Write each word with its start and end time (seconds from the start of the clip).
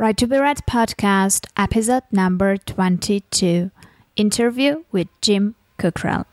Right 0.00 0.16
to 0.16 0.26
be 0.26 0.38
Read 0.38 0.64
podcast, 0.66 1.46
episode 1.58 2.04
number 2.10 2.56
22. 2.56 3.70
Interview 4.16 4.84
with 4.90 5.08
Jim 5.20 5.56
Kukral. 5.78 6.24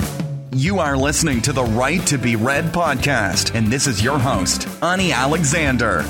You 0.54 0.80
are 0.80 0.96
listening 0.96 1.42
to 1.42 1.52
the 1.52 1.66
Right 1.66 2.00
to 2.08 2.18
be 2.18 2.38
Read 2.38 2.64
podcast, 2.72 3.54
and 3.56 3.68
this 3.68 3.86
is 3.86 4.02
your 4.02 4.20
host, 4.20 4.70
Ani 4.82 5.12
Alexander. 5.12 6.06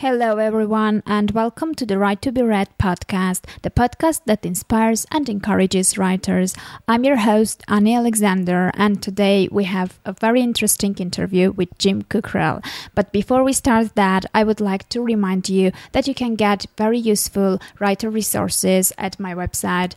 Hello, 0.00 0.38
everyone, 0.38 1.02
and 1.06 1.32
welcome 1.32 1.74
to 1.74 1.84
the 1.84 1.98
Right 1.98 2.22
to 2.22 2.30
Be 2.30 2.40
Read 2.40 2.68
podcast, 2.78 3.40
the 3.62 3.70
podcast 3.70 4.20
that 4.26 4.46
inspires 4.46 5.04
and 5.10 5.28
encourages 5.28 5.98
writers. 5.98 6.54
I'm 6.86 7.02
your 7.02 7.16
host, 7.16 7.64
Ani 7.66 7.96
Alexander, 7.96 8.70
and 8.74 9.02
today 9.02 9.48
we 9.50 9.64
have 9.64 9.98
a 10.04 10.12
very 10.12 10.40
interesting 10.40 10.94
interview 10.98 11.50
with 11.50 11.76
Jim 11.78 12.04
Kukral. 12.04 12.64
But 12.94 13.10
before 13.10 13.42
we 13.42 13.52
start 13.52 13.96
that, 13.96 14.24
I 14.32 14.44
would 14.44 14.60
like 14.60 14.88
to 14.90 15.02
remind 15.02 15.48
you 15.48 15.72
that 15.90 16.06
you 16.06 16.14
can 16.14 16.36
get 16.36 16.66
very 16.76 17.00
useful 17.00 17.58
writer 17.80 18.08
resources 18.08 18.92
at 18.98 19.18
my 19.18 19.34
website 19.34 19.94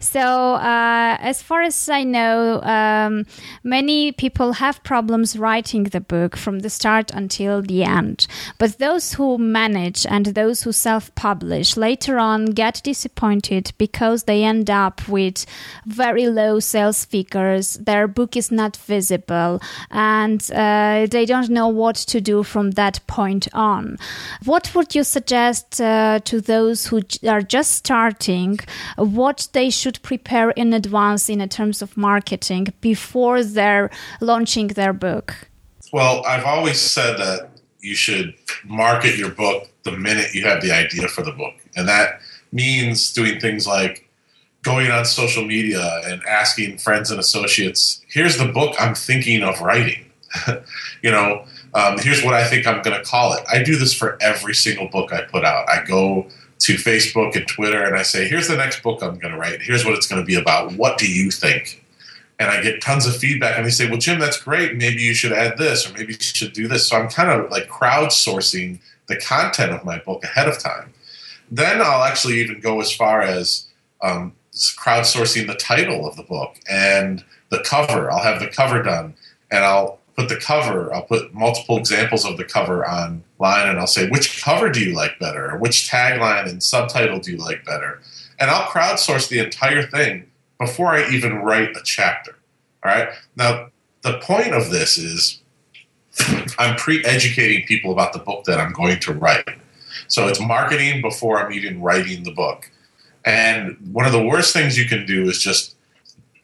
So, 0.00 0.54
uh, 0.54 1.16
as 1.20 1.42
far 1.42 1.62
as 1.62 1.88
I 1.88 2.04
know, 2.04 2.60
um, 2.62 3.26
many 3.62 4.12
people 4.12 4.54
have 4.54 4.82
problems 4.82 5.36
writing 5.36 5.84
the 5.84 6.00
book 6.00 6.36
from 6.36 6.60
the 6.60 6.70
start 6.70 7.10
until 7.12 7.62
the 7.62 7.84
end. 7.84 8.26
But 8.58 8.78
those 8.78 9.14
who 9.14 9.38
manage 9.38 10.06
and 10.06 10.26
those 10.26 10.62
who 10.62 10.72
self 10.72 11.14
publish 11.14 11.76
later 11.76 12.18
on 12.18 12.46
get 12.46 12.80
disappointed 12.82 13.72
because 13.78 14.24
they 14.24 14.44
end 14.44 14.70
up 14.70 15.06
with 15.08 15.46
very 15.86 16.26
low 16.26 16.60
sales 16.60 17.04
figures, 17.04 17.74
their 17.74 18.08
book 18.08 18.36
is 18.36 18.50
not 18.50 18.76
visible, 18.76 19.60
and 19.90 20.50
uh, 20.52 21.06
they 21.10 21.26
don't 21.26 21.50
know 21.50 21.68
what 21.68 21.96
to 21.96 22.20
do 22.20 22.42
from 22.42 22.72
that 22.72 23.00
point 23.06 23.48
on. 23.52 23.98
What 24.44 24.74
would 24.74 24.94
you 24.94 25.04
suggest 25.04 25.80
uh, 25.80 26.20
to 26.24 26.40
those 26.40 26.86
who 26.86 27.02
are 27.28 27.42
just 27.42 27.72
starting 27.72 27.99
what 28.96 29.48
they 29.52 29.70
should 29.70 30.00
prepare 30.02 30.50
in 30.50 30.72
advance 30.72 31.28
in 31.28 31.46
terms 31.48 31.82
of 31.82 31.96
marketing 31.96 32.72
before 32.80 33.42
they're 33.42 33.90
launching 34.20 34.68
their 34.68 34.92
book? 34.92 35.48
Well, 35.92 36.24
I've 36.24 36.44
always 36.44 36.80
said 36.80 37.18
that 37.18 37.50
you 37.80 37.94
should 37.94 38.34
market 38.64 39.16
your 39.16 39.30
book 39.30 39.68
the 39.82 39.92
minute 39.92 40.34
you 40.34 40.44
have 40.44 40.62
the 40.62 40.72
idea 40.72 41.08
for 41.08 41.22
the 41.22 41.32
book. 41.32 41.54
And 41.76 41.88
that 41.88 42.20
means 42.52 43.12
doing 43.12 43.40
things 43.40 43.66
like 43.66 44.08
going 44.62 44.90
on 44.90 45.04
social 45.04 45.44
media 45.44 46.00
and 46.04 46.22
asking 46.24 46.78
friends 46.78 47.10
and 47.10 47.18
associates, 47.18 48.04
here's 48.08 48.36
the 48.36 48.46
book 48.46 48.74
I'm 48.78 48.94
thinking 48.94 49.42
of 49.42 49.60
writing. 49.60 50.10
you 51.02 51.10
know, 51.10 51.44
um, 51.74 51.98
here's 51.98 52.22
what 52.22 52.34
I 52.34 52.46
think 52.46 52.66
I'm 52.66 52.82
going 52.82 52.96
to 52.96 53.04
call 53.04 53.32
it. 53.34 53.44
I 53.50 53.62
do 53.62 53.76
this 53.76 53.94
for 53.94 54.18
every 54.20 54.54
single 54.54 54.88
book 54.88 55.12
I 55.12 55.22
put 55.22 55.44
out. 55.44 55.68
I 55.68 55.84
go 55.84 56.28
to 56.60 56.74
Facebook 56.74 57.36
and 57.36 57.48
Twitter 57.48 57.82
and 57.82 57.96
I 57.96 58.02
say, 58.02 58.28
here's 58.28 58.48
the 58.48 58.56
next 58.56 58.82
book 58.82 59.02
I'm 59.02 59.18
going 59.18 59.32
to 59.32 59.38
write. 59.38 59.62
Here's 59.62 59.84
what 59.84 59.94
it's 59.94 60.06
going 60.06 60.20
to 60.20 60.26
be 60.26 60.34
about. 60.34 60.72
What 60.72 60.98
do 60.98 61.10
you 61.10 61.30
think? 61.30 61.84
And 62.38 62.50
I 62.50 62.62
get 62.62 62.82
tons 62.82 63.06
of 63.06 63.16
feedback 63.16 63.56
and 63.56 63.66
they 63.66 63.70
say, 63.70 63.88
well, 63.88 63.98
Jim, 63.98 64.18
that's 64.18 64.40
great. 64.40 64.76
Maybe 64.76 65.02
you 65.02 65.14
should 65.14 65.32
add 65.32 65.58
this 65.58 65.88
or 65.88 65.94
maybe 65.94 66.12
you 66.12 66.20
should 66.20 66.52
do 66.52 66.68
this. 66.68 66.86
So 66.86 66.96
I'm 66.96 67.08
kind 67.08 67.30
of 67.30 67.50
like 67.50 67.68
crowdsourcing 67.68 68.78
the 69.08 69.16
content 69.16 69.72
of 69.72 69.84
my 69.84 69.98
book 69.98 70.22
ahead 70.22 70.48
of 70.48 70.58
time. 70.58 70.92
Then 71.50 71.80
I'll 71.80 72.04
actually 72.04 72.40
even 72.40 72.60
go 72.60 72.80
as 72.80 72.92
far 72.92 73.22
as 73.22 73.66
um, 74.02 74.34
crowdsourcing 74.52 75.46
the 75.46 75.54
title 75.54 76.06
of 76.06 76.16
the 76.16 76.22
book 76.22 76.56
and 76.70 77.24
the 77.50 77.60
cover. 77.60 78.10
I'll 78.10 78.22
have 78.22 78.40
the 78.40 78.48
cover 78.48 78.82
done 78.82 79.14
and 79.50 79.64
I'll 79.64 79.99
put 80.20 80.28
the 80.28 80.36
cover, 80.36 80.92
I'll 80.92 81.02
put 81.02 81.32
multiple 81.32 81.78
examples 81.78 82.24
of 82.24 82.36
the 82.36 82.44
cover 82.44 82.88
online 82.88 83.22
and 83.40 83.78
I'll 83.78 83.86
say, 83.86 84.08
which 84.10 84.42
cover 84.42 84.68
do 84.68 84.80
you 84.80 84.94
like 84.94 85.18
better? 85.18 85.56
Which 85.56 85.88
tagline 85.90 86.48
and 86.48 86.62
subtitle 86.62 87.20
do 87.20 87.32
you 87.32 87.38
like 87.38 87.64
better? 87.64 88.00
And 88.38 88.50
I'll 88.50 88.68
crowdsource 88.68 89.28
the 89.28 89.38
entire 89.38 89.82
thing 89.82 90.30
before 90.58 90.88
I 90.88 91.08
even 91.10 91.36
write 91.36 91.76
a 91.76 91.80
chapter. 91.84 92.36
All 92.84 92.92
right. 92.92 93.08
Now, 93.36 93.68
the 94.02 94.18
point 94.18 94.52
of 94.52 94.70
this 94.70 94.98
is 94.98 95.40
I'm 96.58 96.76
pre 96.76 97.04
educating 97.04 97.66
people 97.66 97.92
about 97.92 98.12
the 98.12 98.18
book 98.18 98.44
that 98.44 98.60
I'm 98.60 98.72
going 98.72 99.00
to 99.00 99.14
write. 99.14 99.48
So 100.08 100.28
it's 100.28 100.40
marketing 100.40 101.02
before 101.02 101.38
I'm 101.38 101.52
even 101.52 101.80
writing 101.80 102.24
the 102.24 102.32
book. 102.32 102.70
And 103.24 103.76
one 103.92 104.06
of 104.06 104.12
the 104.12 104.24
worst 104.24 104.52
things 104.52 104.78
you 104.78 104.86
can 104.86 105.06
do 105.06 105.28
is 105.28 105.42
just 105.42 105.76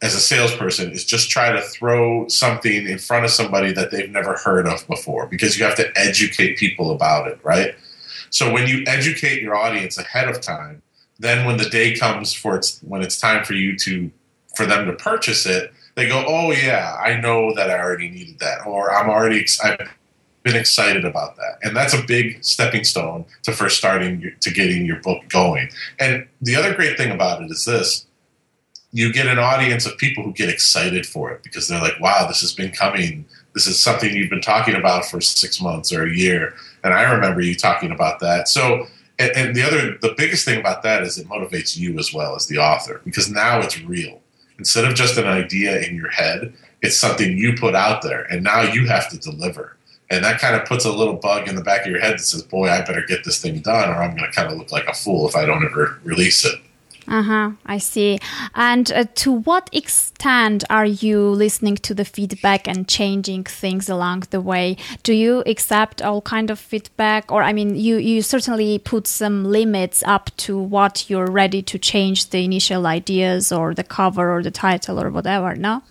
as 0.06 0.14
a 0.14 0.20
salesperson 0.20 0.92
is 0.92 1.04
just 1.04 1.30
try 1.30 1.50
to 1.50 1.60
throw 1.60 2.28
something 2.28 2.86
in 2.86 2.96
front 2.96 3.24
of 3.24 3.30
somebody 3.32 3.72
that 3.72 3.90
they've 3.90 4.10
never 4.10 4.36
heard 4.36 4.66
of 4.66 4.86
before 4.86 5.26
because 5.26 5.58
you 5.58 5.64
have 5.64 5.74
to 5.74 5.90
educate 5.96 6.56
people 6.56 6.92
about 6.92 7.26
it, 7.26 7.40
right? 7.42 7.74
So 8.30 8.52
when 8.52 8.68
you 8.68 8.84
educate 8.86 9.42
your 9.42 9.56
audience 9.56 9.98
ahead 9.98 10.28
of 10.28 10.40
time, 10.40 10.82
then 11.18 11.44
when 11.44 11.56
the 11.56 11.68
day 11.68 11.96
comes 11.96 12.32
for 12.32 12.56
it's 12.56 12.78
when 12.80 13.02
it's 13.02 13.18
time 13.18 13.44
for 13.44 13.54
you 13.54 13.76
to 13.78 14.10
for 14.54 14.64
them 14.64 14.86
to 14.86 14.92
purchase 14.92 15.44
it, 15.44 15.72
they 15.96 16.06
go, 16.06 16.24
"Oh 16.26 16.52
yeah, 16.52 16.96
I 17.02 17.18
know 17.20 17.52
that 17.54 17.70
I 17.70 17.78
already 17.78 18.08
needed 18.08 18.38
that," 18.38 18.66
or 18.66 18.94
"I'm 18.94 19.10
already 19.10 19.44
I've 19.64 19.88
been 20.42 20.56
excited 20.56 21.04
about 21.04 21.36
that," 21.36 21.58
and 21.62 21.76
that's 21.76 21.94
a 21.94 22.02
big 22.02 22.44
stepping 22.44 22.84
stone 22.84 23.24
to 23.42 23.52
first 23.52 23.78
starting 23.78 24.32
to 24.40 24.50
getting 24.50 24.86
your 24.86 25.00
book 25.00 25.26
going. 25.28 25.70
And 25.98 26.26
the 26.42 26.54
other 26.56 26.74
great 26.74 26.96
thing 26.96 27.10
about 27.10 27.42
it 27.42 27.50
is 27.50 27.64
this: 27.64 28.05
you 28.92 29.12
get 29.12 29.26
an 29.26 29.38
audience 29.38 29.86
of 29.86 29.98
people 29.98 30.24
who 30.24 30.32
get 30.32 30.48
excited 30.48 31.06
for 31.06 31.30
it 31.30 31.42
because 31.42 31.68
they're 31.68 31.80
like, 31.80 31.98
wow, 32.00 32.26
this 32.26 32.40
has 32.40 32.52
been 32.52 32.70
coming. 32.70 33.26
This 33.54 33.66
is 33.66 33.80
something 33.80 34.14
you've 34.14 34.30
been 34.30 34.40
talking 34.40 34.74
about 34.74 35.04
for 35.04 35.20
six 35.20 35.60
months 35.60 35.92
or 35.92 36.04
a 36.04 36.14
year. 36.14 36.54
And 36.84 36.94
I 36.94 37.02
remember 37.12 37.40
you 37.40 37.54
talking 37.54 37.90
about 37.90 38.20
that. 38.20 38.48
So, 38.48 38.86
and, 39.18 39.32
and 39.34 39.56
the 39.56 39.62
other, 39.62 39.98
the 40.00 40.14
biggest 40.16 40.44
thing 40.44 40.60
about 40.60 40.82
that 40.84 41.02
is 41.02 41.18
it 41.18 41.28
motivates 41.28 41.76
you 41.76 41.98
as 41.98 42.12
well 42.12 42.36
as 42.36 42.46
the 42.46 42.58
author 42.58 43.00
because 43.04 43.30
now 43.30 43.60
it's 43.60 43.80
real. 43.82 44.20
Instead 44.58 44.84
of 44.84 44.94
just 44.94 45.18
an 45.18 45.26
idea 45.26 45.80
in 45.80 45.96
your 45.96 46.10
head, 46.10 46.54
it's 46.80 46.96
something 46.96 47.36
you 47.36 47.54
put 47.54 47.74
out 47.74 48.02
there 48.02 48.22
and 48.24 48.42
now 48.42 48.62
you 48.62 48.86
have 48.86 49.10
to 49.10 49.18
deliver. 49.18 49.76
And 50.08 50.24
that 50.24 50.40
kind 50.40 50.54
of 50.54 50.66
puts 50.66 50.84
a 50.84 50.92
little 50.92 51.14
bug 51.14 51.48
in 51.48 51.56
the 51.56 51.62
back 51.62 51.84
of 51.84 51.90
your 51.90 52.00
head 52.00 52.14
that 52.14 52.20
says, 52.20 52.42
boy, 52.42 52.68
I 52.68 52.82
better 52.82 53.04
get 53.06 53.24
this 53.24 53.42
thing 53.42 53.58
done 53.60 53.90
or 53.90 53.96
I'm 53.96 54.16
going 54.16 54.30
to 54.30 54.36
kind 54.36 54.50
of 54.50 54.56
look 54.56 54.70
like 54.70 54.86
a 54.86 54.94
fool 54.94 55.28
if 55.28 55.34
I 55.34 55.44
don't 55.44 55.64
ever 55.64 55.98
release 56.04 56.44
it. 56.44 56.60
Uh 57.08 57.22
huh. 57.22 57.50
I 57.64 57.78
see. 57.78 58.18
And 58.54 58.90
uh, 58.90 59.04
to 59.16 59.30
what 59.30 59.70
extent 59.72 60.64
are 60.68 60.86
you 60.86 61.20
listening 61.30 61.76
to 61.76 61.94
the 61.94 62.04
feedback 62.04 62.66
and 62.66 62.88
changing 62.88 63.44
things 63.44 63.88
along 63.88 64.24
the 64.30 64.40
way? 64.40 64.76
Do 65.04 65.12
you 65.12 65.44
accept 65.46 66.02
all 66.02 66.20
kind 66.20 66.50
of 66.50 66.58
feedback, 66.58 67.30
or 67.30 67.44
I 67.44 67.52
mean, 67.52 67.76
you 67.76 67.98
you 67.98 68.22
certainly 68.22 68.78
put 68.78 69.06
some 69.06 69.44
limits 69.44 70.02
up 70.04 70.30
to 70.38 70.58
what 70.58 71.08
you're 71.08 71.30
ready 71.30 71.62
to 71.62 71.78
change 71.78 72.30
the 72.30 72.44
initial 72.44 72.86
ideas 72.86 73.52
or 73.52 73.72
the 73.72 73.84
cover 73.84 74.32
or 74.32 74.42
the 74.42 74.50
title 74.50 75.00
or 75.00 75.10
whatever. 75.10 75.54
No. 75.54 75.82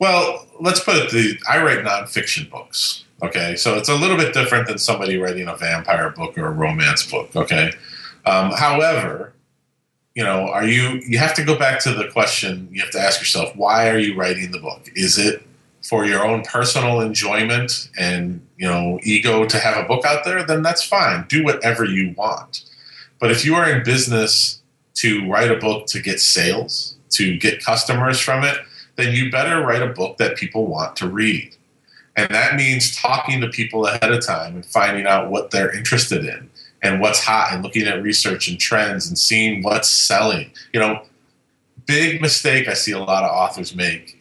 Well, 0.00 0.46
let's 0.60 0.80
put 0.80 0.96
it. 0.96 1.10
The 1.10 1.38
I 1.48 1.62
write 1.62 1.84
nonfiction 1.84 2.50
books. 2.50 3.04
Okay, 3.22 3.54
so 3.54 3.76
it's 3.76 3.88
a 3.88 3.94
little 3.94 4.16
bit 4.16 4.34
different 4.34 4.66
than 4.66 4.78
somebody 4.78 5.16
writing 5.16 5.46
a 5.46 5.56
vampire 5.56 6.10
book 6.10 6.36
or 6.36 6.46
a 6.46 6.50
romance 6.50 7.08
book. 7.08 7.34
Okay, 7.36 7.72
um, 8.26 8.50
however, 8.50 9.33
you 10.14 10.22
know, 10.22 10.48
are 10.48 10.66
you? 10.66 11.00
You 11.06 11.18
have 11.18 11.34
to 11.34 11.44
go 11.44 11.58
back 11.58 11.80
to 11.80 11.92
the 11.92 12.08
question. 12.08 12.68
You 12.70 12.80
have 12.82 12.92
to 12.92 13.00
ask 13.00 13.20
yourself, 13.20 13.54
why 13.56 13.90
are 13.90 13.98
you 13.98 14.16
writing 14.16 14.52
the 14.52 14.60
book? 14.60 14.88
Is 14.94 15.18
it 15.18 15.42
for 15.82 16.06
your 16.06 16.24
own 16.24 16.42
personal 16.42 17.00
enjoyment 17.00 17.90
and 17.98 18.40
you 18.56 18.66
know 18.66 18.98
ego 19.02 19.44
to 19.44 19.58
have 19.58 19.76
a 19.76 19.88
book 19.88 20.04
out 20.04 20.24
there? 20.24 20.44
Then 20.44 20.62
that's 20.62 20.84
fine. 20.84 21.26
Do 21.28 21.42
whatever 21.42 21.84
you 21.84 22.14
want. 22.16 22.64
But 23.18 23.32
if 23.32 23.44
you 23.44 23.56
are 23.56 23.68
in 23.68 23.82
business 23.82 24.62
to 24.94 25.28
write 25.28 25.50
a 25.50 25.56
book 25.56 25.86
to 25.88 26.00
get 26.00 26.20
sales, 26.20 26.96
to 27.10 27.36
get 27.36 27.64
customers 27.64 28.20
from 28.20 28.44
it, 28.44 28.58
then 28.96 29.12
you 29.12 29.32
better 29.32 29.66
write 29.66 29.82
a 29.82 29.92
book 29.92 30.18
that 30.18 30.36
people 30.36 30.66
want 30.66 30.94
to 30.96 31.08
read. 31.08 31.56
And 32.16 32.30
that 32.30 32.54
means 32.54 32.94
talking 32.94 33.40
to 33.40 33.48
people 33.48 33.86
ahead 33.86 34.12
of 34.12 34.24
time 34.24 34.54
and 34.54 34.64
finding 34.64 35.06
out 35.06 35.30
what 35.30 35.50
they're 35.50 35.76
interested 35.76 36.24
in 36.24 36.48
and 36.84 37.00
what's 37.00 37.18
hot 37.18 37.48
and 37.52 37.64
looking 37.64 37.88
at 37.88 38.02
research 38.02 38.46
and 38.46 38.60
trends 38.60 39.08
and 39.08 39.18
seeing 39.18 39.62
what's 39.62 39.88
selling. 39.88 40.50
You 40.72 40.80
know, 40.80 41.02
big 41.86 42.20
mistake 42.20 42.68
I 42.68 42.74
see 42.74 42.92
a 42.92 42.98
lot 42.98 43.24
of 43.24 43.30
authors 43.30 43.74
make 43.74 44.20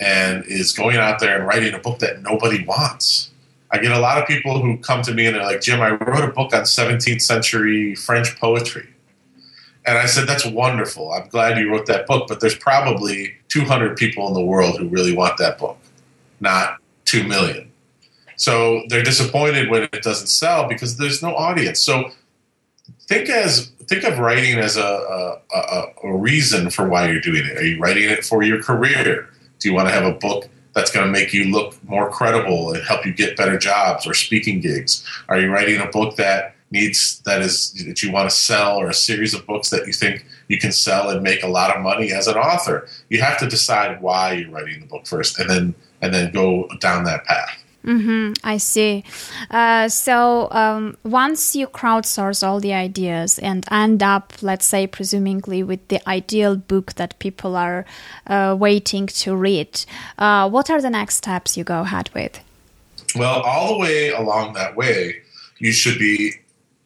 and 0.00 0.44
is 0.46 0.72
going 0.72 0.96
out 0.96 1.20
there 1.20 1.38
and 1.38 1.46
writing 1.46 1.72
a 1.72 1.78
book 1.78 2.00
that 2.00 2.20
nobody 2.20 2.64
wants. 2.64 3.30
I 3.70 3.78
get 3.78 3.92
a 3.92 3.98
lot 4.00 4.20
of 4.20 4.26
people 4.26 4.60
who 4.60 4.76
come 4.78 5.02
to 5.02 5.14
me 5.14 5.26
and 5.26 5.36
they're 5.36 5.44
like, 5.44 5.60
Jim, 5.60 5.80
I 5.80 5.90
wrote 5.90 6.24
a 6.24 6.32
book 6.32 6.52
on 6.52 6.62
17th 6.62 7.22
century 7.22 7.94
French 7.94 8.38
poetry. 8.38 8.88
And 9.86 9.96
I 9.96 10.06
said, 10.06 10.26
That's 10.26 10.46
wonderful. 10.46 11.12
I'm 11.12 11.28
glad 11.28 11.58
you 11.58 11.70
wrote 11.70 11.86
that 11.86 12.06
book, 12.06 12.26
but 12.26 12.40
there's 12.40 12.56
probably 12.56 13.34
200 13.48 13.96
people 13.96 14.26
in 14.28 14.34
the 14.34 14.44
world 14.44 14.78
who 14.78 14.88
really 14.88 15.14
want 15.14 15.38
that 15.38 15.58
book, 15.58 15.78
not 16.40 16.78
2 17.04 17.24
million. 17.24 17.70
So 18.36 18.82
they're 18.88 19.02
disappointed 19.02 19.70
when 19.70 19.84
it 19.84 20.02
doesn't 20.02 20.28
sell 20.28 20.68
because 20.68 20.96
there's 20.96 21.22
no 21.22 21.34
audience. 21.34 21.80
So 21.80 22.10
think 23.06 23.28
as 23.28 23.70
think 23.86 24.04
of 24.04 24.18
writing 24.18 24.58
as 24.58 24.76
a, 24.76 24.82
a, 24.82 25.40
a, 25.54 25.84
a 26.04 26.16
reason 26.16 26.70
for 26.70 26.88
why 26.88 27.10
you're 27.10 27.20
doing 27.20 27.44
it. 27.44 27.58
Are 27.58 27.64
you 27.64 27.78
writing 27.78 28.04
it 28.04 28.24
for 28.24 28.42
your 28.42 28.62
career? 28.62 29.28
Do 29.58 29.68
you 29.68 29.74
want 29.74 29.88
to 29.88 29.94
have 29.94 30.04
a 30.04 30.12
book 30.12 30.48
that's 30.74 30.90
going 30.90 31.06
to 31.06 31.12
make 31.12 31.32
you 31.32 31.44
look 31.44 31.82
more 31.84 32.10
credible 32.10 32.72
and 32.72 32.82
help 32.82 33.06
you 33.06 33.12
get 33.12 33.36
better 33.36 33.58
jobs 33.58 34.06
or 34.06 34.14
speaking 34.14 34.60
gigs? 34.60 35.06
Are 35.28 35.38
you 35.38 35.50
writing 35.50 35.80
a 35.80 35.86
book 35.86 36.16
that 36.16 36.54
needs 36.70 37.20
that 37.20 37.40
is 37.40 37.72
that 37.86 38.02
you 38.02 38.10
want 38.10 38.28
to 38.28 38.34
sell 38.34 38.76
or 38.78 38.88
a 38.88 38.94
series 38.94 39.34
of 39.34 39.46
books 39.46 39.70
that 39.70 39.86
you 39.86 39.92
think 39.92 40.26
you 40.48 40.58
can 40.58 40.72
sell 40.72 41.10
and 41.10 41.22
make 41.22 41.42
a 41.42 41.48
lot 41.48 41.74
of 41.74 41.82
money 41.82 42.12
as 42.12 42.26
an 42.26 42.36
author? 42.36 42.88
You 43.08 43.20
have 43.22 43.38
to 43.38 43.48
decide 43.48 44.02
why 44.02 44.32
you're 44.32 44.50
writing 44.50 44.80
the 44.80 44.86
book 44.86 45.06
first 45.06 45.38
and 45.38 45.48
then 45.48 45.74
and 46.02 46.12
then 46.12 46.32
go 46.32 46.68
down 46.80 47.04
that 47.04 47.24
path. 47.24 47.63
Mm-hmm, 47.84 48.32
I 48.42 48.56
see. 48.56 49.04
Uh, 49.50 49.88
so 49.88 50.48
um, 50.50 50.96
once 51.04 51.54
you 51.54 51.66
crowdsource 51.66 52.46
all 52.46 52.58
the 52.58 52.72
ideas 52.72 53.38
and 53.38 53.66
end 53.70 54.02
up, 54.02 54.32
let's 54.40 54.64
say, 54.64 54.86
presumably 54.86 55.62
with 55.62 55.86
the 55.88 56.06
ideal 56.08 56.56
book 56.56 56.94
that 56.94 57.18
people 57.18 57.56
are 57.56 57.84
uh, 58.26 58.56
waiting 58.58 59.06
to 59.06 59.36
read, 59.36 59.84
uh, 60.18 60.48
what 60.48 60.70
are 60.70 60.80
the 60.80 60.88
next 60.88 61.16
steps 61.16 61.58
you 61.58 61.64
go 61.64 61.82
ahead 61.82 62.08
with? 62.14 62.40
Well, 63.14 63.42
all 63.42 63.74
the 63.74 63.78
way 63.78 64.10
along 64.10 64.54
that 64.54 64.76
way, 64.76 65.22
you 65.58 65.72
should 65.72 65.98
be, 65.98 66.32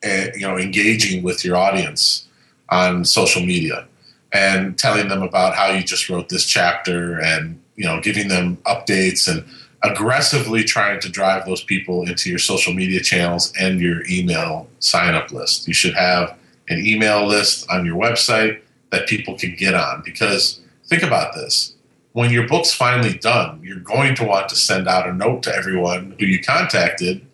uh, 0.05 0.27
you 0.35 0.47
know, 0.47 0.59
engaging 0.59 1.23
with 1.23 1.45
your 1.45 1.57
audience 1.57 2.27
on 2.71 3.05
social 3.05 3.43
media 3.43 3.87
and 4.33 4.79
telling 4.79 5.09
them 5.09 5.23
about 5.23 5.55
how 5.55 5.69
you 5.71 5.83
just 5.83 6.09
wrote 6.11 6.29
this 6.29 6.45
chapter 6.45 7.21
and 7.21 7.61
you 7.77 7.85
know 7.85 8.01
giving 8.01 8.29
them 8.29 8.57
updates 8.67 9.29
and 9.29 9.45
aggressively 9.83 10.65
trying 10.65 11.01
to 11.01 11.09
drive 11.09 11.47
those 11.47 11.63
people 11.63 12.09
into 12.09 12.29
your 12.31 12.39
social 12.39 12.75
media 12.75 13.01
channels 13.01 13.53
and 13.59 13.81
your 13.81 14.05
email 14.09 14.69
sign 14.81 15.15
up 15.15 15.31
list. 15.31 15.69
You 15.69 15.75
should 15.75 15.95
have 15.95 16.37
an 16.69 16.85
email 16.85 17.27
list 17.27 17.71
on 17.71 17.87
your 17.87 17.97
website 17.97 18.61
that 18.91 19.07
people 19.07 19.37
can 19.37 19.55
get 19.55 19.75
on 19.75 20.03
because 20.05 20.61
think 20.87 21.03
about 21.03 21.35
this. 21.35 21.75
When 22.13 22.33
your 22.33 22.49
book's 22.49 22.73
finally 22.73 23.17
done, 23.19 23.61
you're 23.63 23.79
going 23.79 24.15
to 24.17 24.25
want 24.25 24.49
to 24.49 24.57
send 24.57 24.89
out 24.89 25.09
a 25.09 25.13
note 25.13 25.45
to 25.45 25.55
everyone 25.55 26.17
who 26.19 26.27
you 26.27 26.43
contacted 26.43 27.25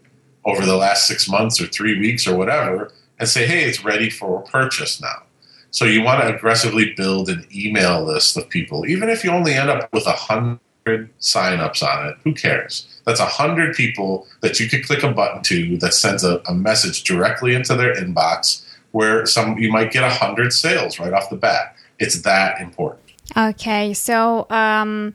over 0.44 0.66
the 0.66 0.76
last 0.76 1.06
six 1.06 1.28
months 1.28 1.60
or 1.60 1.66
three 1.66 1.98
weeks 1.98 2.26
or 2.26 2.36
whatever 2.36 2.92
and 3.18 3.28
say, 3.28 3.46
hey, 3.46 3.64
it's 3.64 3.84
ready 3.84 4.10
for 4.10 4.42
purchase 4.42 5.00
now. 5.00 5.22
So 5.70 5.86
you 5.86 6.02
want 6.02 6.20
to 6.20 6.34
aggressively 6.34 6.92
build 6.94 7.28
an 7.28 7.46
email 7.54 8.04
list 8.04 8.36
of 8.36 8.48
people, 8.48 8.86
even 8.86 9.08
if 9.08 9.24
you 9.24 9.30
only 9.30 9.54
end 9.54 9.70
up 9.70 9.92
with 9.92 10.06
a 10.06 10.12
hundred 10.12 10.60
signups 10.84 11.82
on 11.82 12.08
it. 12.08 12.16
Who 12.24 12.34
cares? 12.34 12.86
That's 13.04 13.20
a 13.20 13.26
hundred 13.26 13.74
people 13.74 14.26
that 14.40 14.60
you 14.60 14.68
could 14.68 14.84
click 14.84 15.02
a 15.02 15.10
button 15.10 15.42
to 15.44 15.76
that 15.78 15.94
sends 15.94 16.24
a, 16.24 16.42
a 16.46 16.54
message 16.54 17.04
directly 17.04 17.54
into 17.54 17.74
their 17.74 17.94
inbox 17.94 18.64
where 18.92 19.26
some 19.26 19.58
you 19.58 19.72
might 19.72 19.90
get 19.90 20.04
a 20.04 20.10
hundred 20.10 20.52
sales 20.52 20.98
right 20.98 21.12
off 21.12 21.30
the 21.30 21.36
bat. 21.36 21.76
It's 21.98 22.22
that 22.22 22.60
important. 22.60 23.02
Okay, 23.36 23.94
so 23.94 24.46
um, 24.50 25.14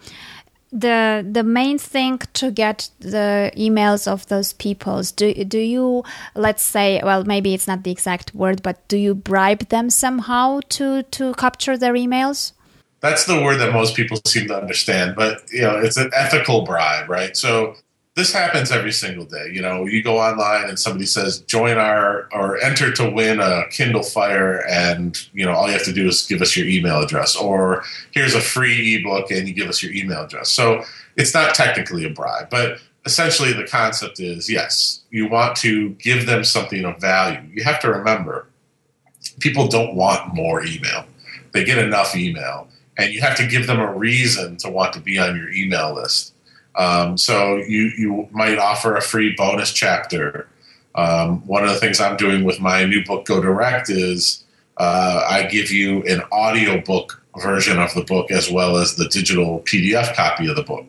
the 0.72 1.26
the 1.30 1.44
main 1.44 1.78
thing 1.78 2.20
to 2.34 2.52
get 2.52 2.90
the 3.00 3.52
emails 3.56 4.08
of 4.08 4.28
those 4.28 4.54
people 4.54 5.02
do 5.16 5.34
do 5.46 5.58
you 5.58 6.04
let's 6.36 6.62
say 6.62 7.02
well 7.04 7.24
maybe 7.24 7.56
it's 7.56 7.68
not 7.68 7.84
the 7.84 7.92
exact 7.92 8.36
word 8.36 8.62
but 8.62 8.88
do 8.88 8.96
you 8.98 9.16
bribe 9.16 9.68
them 9.70 9.90
somehow 9.90 10.60
to 10.70 11.04
to 11.04 11.34
capture 11.34 11.78
their 11.78 11.94
emails? 11.94 12.54
That's 13.02 13.26
the 13.26 13.42
word 13.42 13.58
that 13.58 13.74
most 13.74 13.96
people 13.96 14.18
seem 14.26 14.48
to 14.48 14.56
understand 14.56 15.16
but 15.16 15.42
you 15.52 15.62
know 15.62 15.78
it's 15.78 15.98
an 15.98 16.12
ethical 16.16 16.64
bribe 16.66 17.10
right? 17.10 17.36
So 17.36 17.76
this 18.16 18.34
happens 18.34 18.70
every 18.70 18.92
single 18.92 19.24
day. 19.24 19.50
You 19.52 19.62
know 19.62 19.86
you 19.86 20.04
go 20.04 20.20
online 20.20 20.68
and 20.68 20.78
somebody 20.78 21.06
says 21.06 21.40
join 21.42 21.78
our 21.78 22.28
or 22.34 22.58
enter 22.58 22.92
to 22.94 23.10
win 23.10 23.40
a 23.40 23.64
kindle 23.70 24.04
fire 24.04 24.66
and 24.68 25.18
you 25.34 25.46
know 25.46 25.54
all 25.54 25.68
you 25.68 25.74
have 25.74 25.86
to 25.86 25.94
do 25.94 26.08
is 26.08 26.26
give 26.26 26.42
us 26.42 26.56
your 26.58 26.68
email 26.68 27.02
address 27.02 27.36
or 27.36 27.84
here's 28.12 28.36
a 28.36 28.42
free 28.42 28.96
ebook 28.96 29.32
and 29.32 29.48
you 29.48 29.54
give 29.54 29.70
us 29.70 29.82
your 29.82 29.94
email 29.94 30.24
address. 30.24 30.50
So 30.50 30.84
it's 31.16 31.34
not 31.34 31.56
technically 31.56 32.06
a 32.06 32.10
bribe 32.10 32.50
but 32.50 32.80
essentially 33.06 33.54
the 33.54 33.66
concept 33.66 34.20
is 34.20 34.52
yes 34.52 35.04
you 35.10 35.30
want 35.30 35.56
to 35.58 35.92
give 35.92 36.26
them 36.26 36.44
something 36.44 36.84
of 36.86 37.00
value. 37.00 37.42
You 37.54 37.64
have 37.64 37.80
to 37.82 37.90
remember 37.90 38.48
people 39.40 39.68
don't 39.68 39.96
want 39.96 40.34
more 40.34 40.66
email. 40.66 41.06
They 41.52 41.64
get 41.64 41.78
enough 41.78 42.16
email 42.16 42.68
and 43.00 43.14
you 43.14 43.22
have 43.22 43.38
to 43.38 43.48
give 43.48 43.66
them 43.66 43.80
a 43.80 43.92
reason 43.94 44.58
to 44.58 44.70
want 44.70 44.94
to 44.94 45.00
be 45.00 45.18
on 45.18 45.36
your 45.36 45.50
email 45.52 45.96
list. 45.96 46.34
Um, 46.76 47.18
so 47.18 47.56
you 47.56 47.92
you 47.98 48.28
might 48.32 48.58
offer 48.58 48.96
a 48.96 49.02
free 49.02 49.34
bonus 49.36 49.72
chapter. 49.74 50.48
Um, 50.96 51.46
one 51.48 51.64
of 51.64 51.70
the 51.70 51.78
things 51.78 52.00
I'm 52.00 52.18
doing 52.18 52.44
with 52.44 52.60
my 52.60 52.84
new 52.84 53.04
book, 53.06 53.26
Go 53.26 53.42
Direct, 53.42 53.90
is 53.90 54.44
uh, 54.78 55.26
I 55.30 55.44
give 55.44 55.72
you 55.72 56.04
an 56.04 56.22
audiobook 56.32 57.24
version 57.42 57.80
of 57.80 57.94
the 57.94 58.04
book 58.04 58.32
as 58.32 58.52
well 58.52 58.78
as 58.78 58.96
the 58.96 59.08
digital 59.08 59.62
PDF 59.62 60.14
copy 60.16 60.50
of 60.50 60.56
the 60.56 60.64
book. 60.64 60.86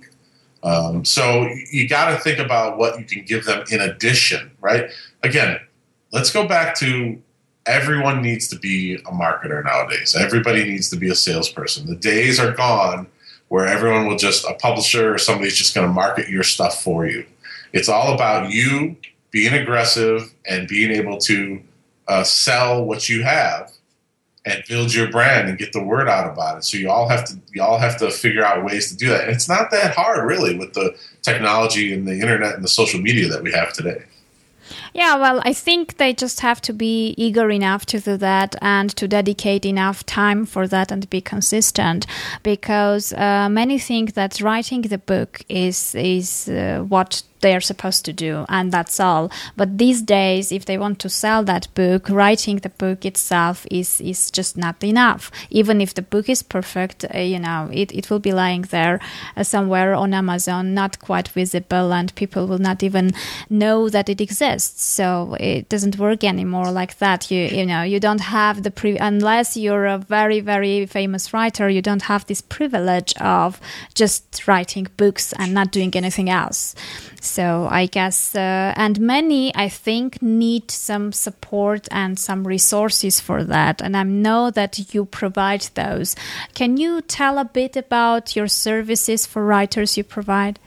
Um, 0.63 1.05
so 1.05 1.49
you 1.71 1.89
got 1.89 2.11
to 2.11 2.19
think 2.19 2.39
about 2.39 2.77
what 2.77 2.99
you 2.99 3.05
can 3.05 3.25
give 3.25 3.45
them 3.45 3.65
in 3.71 3.81
addition, 3.81 4.51
right? 4.61 4.91
Again, 5.23 5.61
let's 6.13 6.31
go 6.33 6.47
back 6.47 6.75
to 6.77 7.21
everyone 7.71 8.21
needs 8.21 8.49
to 8.49 8.59
be 8.59 8.97
a 8.97 9.13
marketer 9.13 9.65
nowadays. 9.65 10.17
Everybody 10.19 10.65
needs 10.65 10.91
to 10.91 10.97
be 10.97 11.11
a 11.11 11.15
salesperson. 11.15 11.87
The 11.87 11.97
days 11.97 12.41
are 12.41 12.53
gone 12.53 13.07
where 13.49 13.67
everyone 13.67 14.07
will 14.07 14.17
just 14.17 14.45
a 14.45 14.55
publisher 14.55 15.15
or 15.15 15.19
somebody's 15.19 15.57
just 15.57 15.75
going 15.75 15.87
to 15.87 15.93
market 15.93 16.29
your 16.29 16.43
stuff 16.43 16.83
for 16.83 17.07
you. 17.07 17.25
It's 17.73 17.89
all 17.89 18.15
about 18.15 18.51
you 18.51 18.97
being 19.31 19.55
aggressive 19.55 20.35
and 20.47 20.69
being 20.69 20.91
able 20.91 21.19
to 21.19 21.61
uh, 22.09 22.25
sell 22.25 22.85
what 22.85 23.09
you 23.09 23.23
have 23.23 23.71
and 24.47 24.65
build 24.69 24.93
your 24.93 25.11
brand 25.11 25.49
and 25.49 25.59
get 25.59 25.73
the 25.73 25.83
word 25.83 26.09
out 26.09 26.33
about 26.33 26.59
it. 26.59 26.65
So 26.65 26.77
you 26.79 26.91
all 26.91 27.09
have 27.09 27.25
to 27.27 27.39
you 27.53 27.63
all 27.63 27.79
have 27.79 27.99
to 27.99 28.11
figure 28.11 28.45
out 28.45 28.65
ways 28.65 28.91
to 28.91 28.97
do 28.97 29.09
that. 29.11 29.25
And 29.25 29.33
it's 29.33 29.49
not 29.49 29.71
that 29.71 29.95
hard 29.95 30.27
really 30.27 30.57
with 30.57 30.73
the 30.73 30.97
technology 31.23 31.93
and 31.93 32.09
the 32.09 32.15
internet 32.15 32.55
and 32.55 32.65
the 32.65 32.69
social 32.69 33.01
media 33.01 33.29
that 33.29 33.43
we 33.43 33.53
have 33.53 33.73
today. 33.73 34.05
Yeah, 34.93 35.17
well, 35.17 35.41
I 35.45 35.53
think 35.53 35.99
they 35.99 36.13
just 36.13 36.41
have 36.41 36.61
to 36.63 36.73
be 36.73 37.15
eager 37.17 37.51
enough 37.51 37.87
to 37.87 38.01
do 38.01 38.17
that 38.17 38.57
and 38.61 38.91
to 38.97 39.07
dedicate 39.07 39.65
enough 39.65 40.05
time 40.05 40.47
for 40.47 40.67
that 40.67 40.91
and 40.91 41.09
be 41.09 41.21
consistent 41.21 42.07
because 42.43 43.13
uh, 43.13 43.49
many 43.49 43.79
think 43.79 44.15
that 44.15 44.41
writing 44.41 44.83
the 44.83 44.99
book 44.99 45.43
is 45.49 45.95
is 45.95 46.49
uh, 46.49 46.85
what 46.89 47.23
they're 47.41 47.61
supposed 47.61 48.05
to 48.05 48.13
do, 48.13 48.45
and 48.49 48.73
that's 48.73 49.01
all. 49.01 49.31
But 49.57 49.79
these 49.79 50.03
days, 50.03 50.53
if 50.53 50.65
they 50.65 50.79
want 50.79 50.99
to 51.01 51.09
sell 51.09 51.43
that 51.45 51.69
book, 51.75 52.09
writing 52.09 52.57
the 52.59 52.69
book 52.69 53.05
itself 53.05 53.67
is 53.71 54.01
is 54.01 54.31
just 54.31 54.57
not 54.57 54.83
enough. 54.85 55.31
Even 55.51 55.81
if 55.81 55.95
the 55.95 56.03
book 56.03 56.29
is 56.29 56.43
perfect, 56.43 57.05
uh, 57.15 57.19
you 57.19 57.39
know, 57.39 57.69
it, 57.73 57.93
it 57.93 58.11
will 58.11 58.19
be 58.19 58.33
lying 58.33 58.63
there 58.63 59.01
uh, 59.37 59.43
somewhere 59.43 59.95
on 59.95 60.15
Amazon, 60.15 60.75
not 60.75 60.99
quite 60.99 61.29
visible, 61.29 61.93
and 61.93 62.15
people 62.15 62.47
will 62.47 62.59
not 62.59 62.83
even 62.83 63.13
know 63.49 63.89
that 63.89 64.09
it 64.09 64.21
exists. 64.21 64.83
So 64.83 65.37
it 65.41 65.69
doesn't 65.69 65.99
work 65.99 66.25
anymore 66.25 66.71
like 66.71 66.99
that. 66.99 67.31
You 67.31 67.43
you 67.45 67.67
know, 67.67 67.83
you 67.83 68.01
don't 68.01 68.21
have 68.21 68.63
the 68.63 68.71
pre 68.71 68.99
unless 68.99 69.57
you're 69.57 69.87
a 69.87 69.99
very 69.99 70.41
very 70.41 70.87
famous 70.87 71.33
writer, 71.33 71.69
you 71.69 71.83
don't 71.83 72.03
have 72.03 72.27
this 72.27 72.41
privilege 72.41 73.15
of 73.21 73.61
just 73.95 74.47
writing 74.47 74.87
books 74.97 75.33
and 75.39 75.55
not 75.55 75.73
doing 75.73 75.95
anything 75.95 76.29
else. 76.31 76.75
So 77.31 77.69
I 77.71 77.87
guess, 77.87 78.35
uh, 78.35 78.75
and 78.75 79.01
many, 79.01 79.55
I 79.55 79.69
think, 79.69 80.21
need 80.21 80.73
some 80.73 81.13
support 81.13 81.87
and 81.93 82.19
some 82.19 82.45
resources 82.45 83.21
for 83.21 83.45
that. 83.45 83.81
And 83.81 83.97
I 83.97 84.03
know 84.03 84.51
that 84.51 84.93
you 84.93 85.05
provide 85.05 85.69
those. 85.75 86.17
Can 86.55 86.77
you 86.77 87.03
tell 87.03 87.39
a 87.39 87.45
bit 87.45 87.77
about 87.77 88.35
your 88.35 88.49
services 88.49 89.27
for 89.27 89.47
writers 89.47 89.97
you 89.97 90.03
provide? 90.03 90.59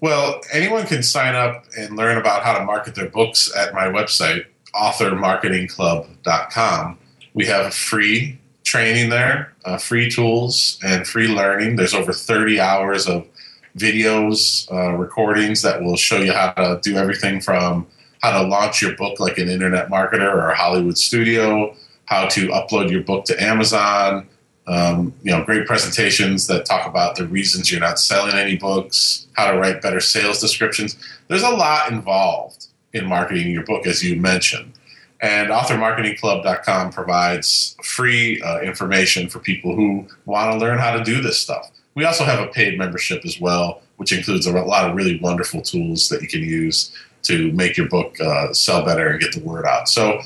Well, 0.00 0.40
anyone 0.52 0.84
can 0.84 1.04
sign 1.04 1.36
up 1.36 1.64
and 1.78 1.96
learn 1.96 2.18
about 2.18 2.42
how 2.42 2.58
to 2.58 2.64
market 2.64 2.96
their 2.96 3.08
books 3.08 3.54
at 3.56 3.72
my 3.72 3.86
website, 3.86 4.46
authormarketingclub.com. 4.74 6.98
We 7.34 7.46
have 7.46 7.72
free 7.72 8.40
training 8.64 9.10
there, 9.10 9.54
uh, 9.64 9.78
free 9.78 10.10
tools, 10.10 10.80
and 10.84 11.06
free 11.06 11.28
learning. 11.28 11.76
There's 11.76 11.94
over 11.94 12.12
30 12.12 12.58
hours 12.58 13.06
of 13.06 13.28
videos, 13.76 14.70
uh, 14.72 14.92
recordings 14.96 15.62
that 15.62 15.82
will 15.82 15.96
show 15.96 16.18
you 16.18 16.32
how 16.32 16.52
to 16.52 16.80
do 16.82 16.96
everything 16.96 17.40
from 17.40 17.86
how 18.22 18.42
to 18.42 18.48
launch 18.48 18.80
your 18.82 18.96
book 18.96 19.20
like 19.20 19.38
an 19.38 19.48
internet 19.48 19.88
marketer 19.88 20.32
or 20.32 20.48
a 20.48 20.54
Hollywood 20.54 20.98
studio, 20.98 21.74
how 22.06 22.26
to 22.28 22.48
upload 22.48 22.90
your 22.90 23.02
book 23.02 23.24
to 23.26 23.42
Amazon, 23.42 24.26
um, 24.66 25.14
you 25.22 25.30
know, 25.30 25.44
great 25.44 25.66
presentations 25.66 26.46
that 26.48 26.64
talk 26.64 26.88
about 26.88 27.16
the 27.16 27.26
reasons 27.26 27.70
you're 27.70 27.80
not 27.80 28.00
selling 28.00 28.34
any 28.34 28.56
books, 28.56 29.26
how 29.34 29.50
to 29.50 29.58
write 29.58 29.80
better 29.80 30.00
sales 30.00 30.40
descriptions. 30.40 30.96
There's 31.28 31.42
a 31.42 31.50
lot 31.50 31.90
involved 31.92 32.66
in 32.92 33.06
marketing 33.06 33.50
your 33.50 33.64
book, 33.64 33.86
as 33.86 34.02
you 34.02 34.20
mentioned. 34.20 34.72
And 35.20 35.50
authormarketingclub.com 35.50 36.92
provides 36.92 37.76
free 37.82 38.40
uh, 38.42 38.60
information 38.60 39.28
for 39.28 39.38
people 39.38 39.74
who 39.74 40.06
want 40.24 40.52
to 40.52 40.58
learn 40.58 40.78
how 40.78 40.96
to 40.96 41.04
do 41.04 41.22
this 41.22 41.38
stuff. 41.40 41.70
We 41.96 42.04
also 42.04 42.24
have 42.24 42.38
a 42.38 42.46
paid 42.46 42.78
membership 42.78 43.24
as 43.24 43.40
well, 43.40 43.80
which 43.96 44.12
includes 44.12 44.46
a 44.46 44.52
lot 44.52 44.88
of 44.88 44.94
really 44.94 45.18
wonderful 45.18 45.62
tools 45.62 46.08
that 46.10 46.22
you 46.22 46.28
can 46.28 46.42
use 46.42 46.92
to 47.22 47.50
make 47.52 47.76
your 47.76 47.88
book 47.88 48.20
uh, 48.20 48.52
sell 48.52 48.84
better 48.84 49.08
and 49.08 49.20
get 49.20 49.32
the 49.32 49.40
word 49.40 49.66
out. 49.66 49.88
So 49.88 50.20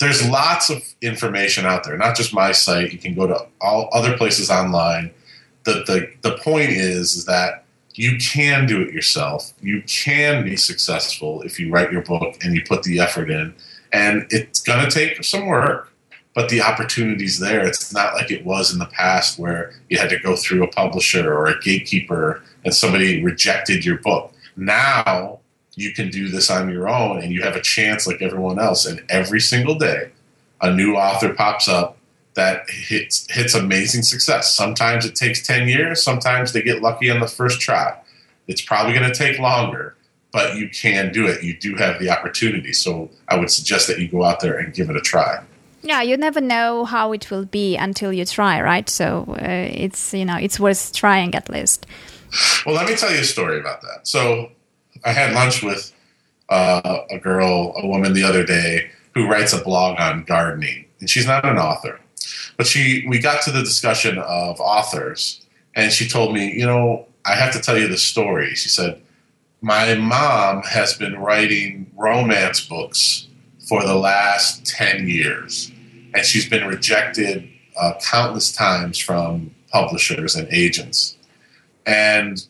there's 0.00 0.28
lots 0.28 0.68
of 0.68 0.82
information 1.00 1.64
out 1.64 1.84
there, 1.84 1.96
not 1.96 2.16
just 2.16 2.34
my 2.34 2.52
site. 2.52 2.92
You 2.92 2.98
can 2.98 3.14
go 3.14 3.26
to 3.26 3.46
all 3.60 3.88
other 3.92 4.16
places 4.18 4.50
online. 4.50 5.14
The, 5.64 5.84
the, 5.86 6.12
the 6.28 6.36
point 6.38 6.70
is, 6.70 7.14
is 7.14 7.24
that 7.26 7.64
you 7.94 8.18
can 8.18 8.66
do 8.66 8.82
it 8.82 8.92
yourself. 8.92 9.52
You 9.62 9.82
can 9.86 10.44
be 10.44 10.56
successful 10.56 11.40
if 11.42 11.58
you 11.58 11.70
write 11.70 11.92
your 11.92 12.02
book 12.02 12.36
and 12.42 12.54
you 12.54 12.62
put 12.68 12.82
the 12.82 13.00
effort 13.00 13.30
in. 13.30 13.54
And 13.92 14.26
it's 14.30 14.60
going 14.60 14.84
to 14.84 14.90
take 14.90 15.24
some 15.24 15.46
work, 15.46 15.90
but 16.36 16.50
the 16.50 16.60
opportunity's 16.60 17.38
there. 17.38 17.66
It's 17.66 17.94
not 17.94 18.14
like 18.14 18.30
it 18.30 18.44
was 18.44 18.70
in 18.70 18.78
the 18.78 18.84
past 18.84 19.38
where 19.38 19.72
you 19.88 19.98
had 19.98 20.10
to 20.10 20.18
go 20.18 20.36
through 20.36 20.62
a 20.62 20.68
publisher 20.68 21.32
or 21.32 21.46
a 21.46 21.58
gatekeeper 21.60 22.42
and 22.62 22.74
somebody 22.74 23.24
rejected 23.24 23.86
your 23.86 23.96
book. 23.96 24.34
Now 24.54 25.40
you 25.76 25.94
can 25.94 26.10
do 26.10 26.28
this 26.28 26.50
on 26.50 26.68
your 26.68 26.90
own 26.90 27.22
and 27.22 27.32
you 27.32 27.40
have 27.40 27.56
a 27.56 27.62
chance 27.62 28.06
like 28.06 28.20
everyone 28.20 28.58
else. 28.58 28.84
And 28.84 29.02
every 29.08 29.40
single 29.40 29.76
day, 29.76 30.10
a 30.60 30.70
new 30.70 30.94
author 30.94 31.32
pops 31.32 31.68
up 31.68 31.96
that 32.34 32.68
hits 32.68 33.26
hits 33.30 33.54
amazing 33.54 34.02
success. 34.02 34.54
Sometimes 34.54 35.06
it 35.06 35.14
takes 35.14 35.46
10 35.46 35.68
years, 35.68 36.02
sometimes 36.02 36.52
they 36.52 36.60
get 36.60 36.82
lucky 36.82 37.10
on 37.10 37.20
the 37.20 37.26
first 37.26 37.62
try. 37.62 37.98
It's 38.46 38.60
probably 38.60 38.92
going 38.92 39.10
to 39.10 39.18
take 39.18 39.38
longer, 39.38 39.96
but 40.32 40.56
you 40.56 40.68
can 40.68 41.14
do 41.14 41.26
it. 41.26 41.42
You 41.42 41.56
do 41.56 41.76
have 41.76 41.98
the 41.98 42.10
opportunity. 42.10 42.74
So 42.74 43.08
I 43.26 43.38
would 43.38 43.50
suggest 43.50 43.88
that 43.88 43.98
you 43.98 44.06
go 44.06 44.22
out 44.22 44.40
there 44.40 44.58
and 44.58 44.74
give 44.74 44.90
it 44.90 44.96
a 44.96 45.00
try. 45.00 45.42
Yeah, 45.86 46.02
you 46.02 46.16
never 46.16 46.40
know 46.40 46.84
how 46.84 47.12
it 47.12 47.30
will 47.30 47.44
be 47.44 47.76
until 47.76 48.12
you 48.12 48.24
try, 48.24 48.60
right? 48.60 48.88
So 48.90 49.24
uh, 49.28 49.70
it's 49.84 50.12
you 50.12 50.24
know 50.24 50.36
it's 50.36 50.58
worth 50.58 50.92
trying 50.92 51.34
at 51.36 51.48
least. 51.48 51.86
Well, 52.66 52.74
let 52.74 52.88
me 52.88 52.96
tell 52.96 53.12
you 53.12 53.20
a 53.20 53.24
story 53.24 53.60
about 53.60 53.82
that. 53.82 54.08
So 54.08 54.50
I 55.04 55.12
had 55.12 55.32
lunch 55.32 55.62
with 55.62 55.92
uh, 56.48 57.02
a 57.08 57.18
girl, 57.18 57.72
a 57.76 57.86
woman 57.86 58.14
the 58.14 58.24
other 58.24 58.44
day 58.44 58.90
who 59.14 59.28
writes 59.28 59.52
a 59.52 59.62
blog 59.62 60.00
on 60.00 60.24
gardening, 60.24 60.86
and 60.98 61.08
she's 61.08 61.26
not 61.26 61.44
an 61.44 61.56
author, 61.56 62.00
but 62.56 62.66
she 62.66 63.06
we 63.08 63.20
got 63.20 63.42
to 63.42 63.52
the 63.52 63.62
discussion 63.62 64.18
of 64.18 64.60
authors, 64.60 65.46
and 65.76 65.92
she 65.92 66.08
told 66.08 66.34
me, 66.34 66.52
you 66.52 66.66
know, 66.66 67.06
I 67.24 67.36
have 67.36 67.52
to 67.52 67.60
tell 67.60 67.78
you 67.78 67.86
the 67.86 67.96
story. 67.96 68.56
She 68.56 68.68
said, 68.68 69.00
my 69.60 69.94
mom 69.94 70.62
has 70.64 70.94
been 70.94 71.16
writing 71.16 71.90
romance 71.96 72.60
books 72.66 73.28
for 73.68 73.84
the 73.84 73.94
last 73.94 74.66
ten 74.66 75.08
years, 75.08 75.70
and 76.16 76.24
she's 76.24 76.48
been 76.48 76.66
rejected 76.66 77.48
uh, 77.76 77.92
countless 78.02 78.50
times 78.50 78.98
from 78.98 79.54
publishers 79.70 80.34
and 80.34 80.48
agents, 80.50 81.16
and 81.86 82.46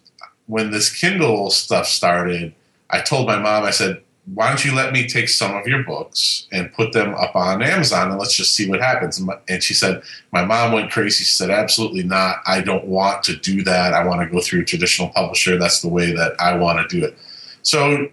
when 0.47 0.71
this 0.71 0.95
Kindle 0.97 1.51
stuff 1.51 1.87
started, 1.87 2.55
I 2.91 3.01
told 3.01 3.27
my 3.27 3.39
mom, 3.39 3.65
I 3.65 3.71
said, 3.71 4.03
why 4.35 4.49
don't 4.49 4.65
you 4.65 4.75
let 4.75 4.93
me 4.93 5.07
take 5.07 5.29
some 5.29 5.55
of 5.55 5.67
your 5.67 5.85
books 5.85 6.49
and 6.51 6.73
put 6.73 6.93
them 6.93 7.15
up 7.15 7.37
on 7.37 7.63
Amazon 7.63 8.11
and 8.11 8.19
let's 8.19 8.35
just 8.35 8.55
see 8.57 8.69
what 8.69 8.81
happens? 8.81 9.23
And 9.49 9.63
she 9.63 9.75
said, 9.75 10.03
my 10.33 10.45
mom 10.45 10.73
went 10.73 10.91
crazy. 10.91 11.25
She 11.25 11.31
said, 11.31 11.51
absolutely 11.51 12.03
not. 12.03 12.39
I 12.47 12.61
don't 12.61 12.87
want 12.87 13.23
to 13.25 13.37
do 13.37 13.63
that. 13.65 13.93
I 13.93 14.05
want 14.05 14.21
to 14.23 14.27
go 14.27 14.41
through 14.41 14.63
a 14.63 14.65
traditional 14.65 15.11
publisher. 15.11 15.57
That's 15.59 15.81
the 15.81 15.89
way 15.89 16.13
that 16.13 16.35
I 16.41 16.57
want 16.57 16.79
to 16.79 17.01
do 17.01 17.05
it. 17.05 17.17
So 17.63 18.09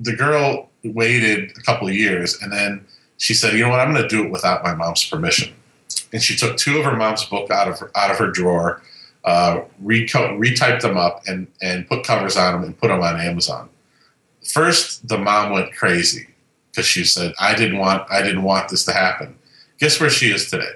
the 0.00 0.16
girl 0.16 0.70
waited 0.82 1.50
a 1.56 1.60
couple 1.62 1.88
of 1.88 1.94
years 1.94 2.40
and 2.42 2.52
then 2.52 2.86
she 3.18 3.34
said, 3.34 3.54
you 3.54 3.60
know 3.60 3.70
what? 3.70 3.80
I'm 3.80 3.92
going 3.92 4.02
to 4.02 4.08
do 4.08 4.24
it 4.24 4.30
without 4.30 4.62
my 4.64 4.74
mom's 4.74 5.04
permission. 5.08 5.54
And 6.12 6.22
she 6.22 6.36
took 6.36 6.56
two 6.56 6.78
of 6.78 6.84
her 6.84 6.96
mom's 6.96 7.24
book 7.24 7.50
out 7.50 7.68
of 7.68 7.78
her, 7.80 7.90
out 7.94 8.10
of 8.10 8.18
her 8.18 8.30
drawer 8.30 8.82
uh, 9.24 9.62
reco- 9.82 10.38
retyped 10.38 10.82
them 10.82 10.96
up 10.96 11.22
and, 11.26 11.46
and 11.62 11.88
put 11.88 12.04
covers 12.04 12.36
on 12.36 12.52
them 12.52 12.64
and 12.64 12.78
put 12.78 12.88
them 12.88 13.00
on 13.00 13.18
Amazon. 13.18 13.68
First, 14.44 15.08
the 15.08 15.18
mom 15.18 15.52
went 15.52 15.74
crazy 15.74 16.28
because 16.70 16.86
she 16.86 17.04
said, 17.04 17.32
"I 17.40 17.54
didn't 17.54 17.78
want 17.78 18.10
I 18.10 18.22
didn't 18.22 18.42
want 18.42 18.68
this 18.68 18.84
to 18.84 18.92
happen." 18.92 19.36
Guess 19.78 20.00
where 20.00 20.10
she 20.10 20.30
is 20.30 20.50
today? 20.50 20.72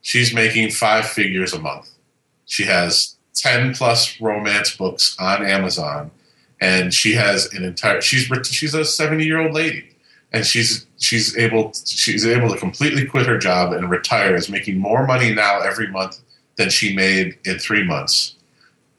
She's 0.00 0.34
making 0.34 0.70
five 0.70 1.06
figures 1.06 1.52
a 1.52 1.60
month. 1.60 1.88
She 2.46 2.64
has 2.64 3.16
ten 3.34 3.74
plus 3.74 4.20
romance 4.20 4.76
books 4.76 5.16
on 5.20 5.46
Amazon, 5.46 6.10
and 6.60 6.92
she 6.92 7.12
has 7.12 7.52
an 7.54 7.62
entire. 7.62 8.00
She's 8.00 8.28
she's 8.48 8.74
a 8.74 8.84
seventy 8.84 9.24
year 9.24 9.40
old 9.40 9.52
lady, 9.52 9.91
and 10.32 10.46
she's 10.46 10.86
she's 10.98 11.36
able 11.36 11.72
she's 11.72 12.26
able 12.26 12.48
to 12.48 12.58
completely 12.58 13.04
quit 13.06 13.26
her 13.26 13.38
job 13.38 13.72
and 13.72 13.90
retire. 13.90 14.34
Is 14.34 14.48
making 14.48 14.78
more 14.78 15.06
money 15.06 15.34
now 15.34 15.60
every 15.60 15.88
month 15.88 16.20
than 16.56 16.70
she 16.70 16.94
made 16.94 17.38
in 17.44 17.58
three 17.58 17.84
months, 17.84 18.34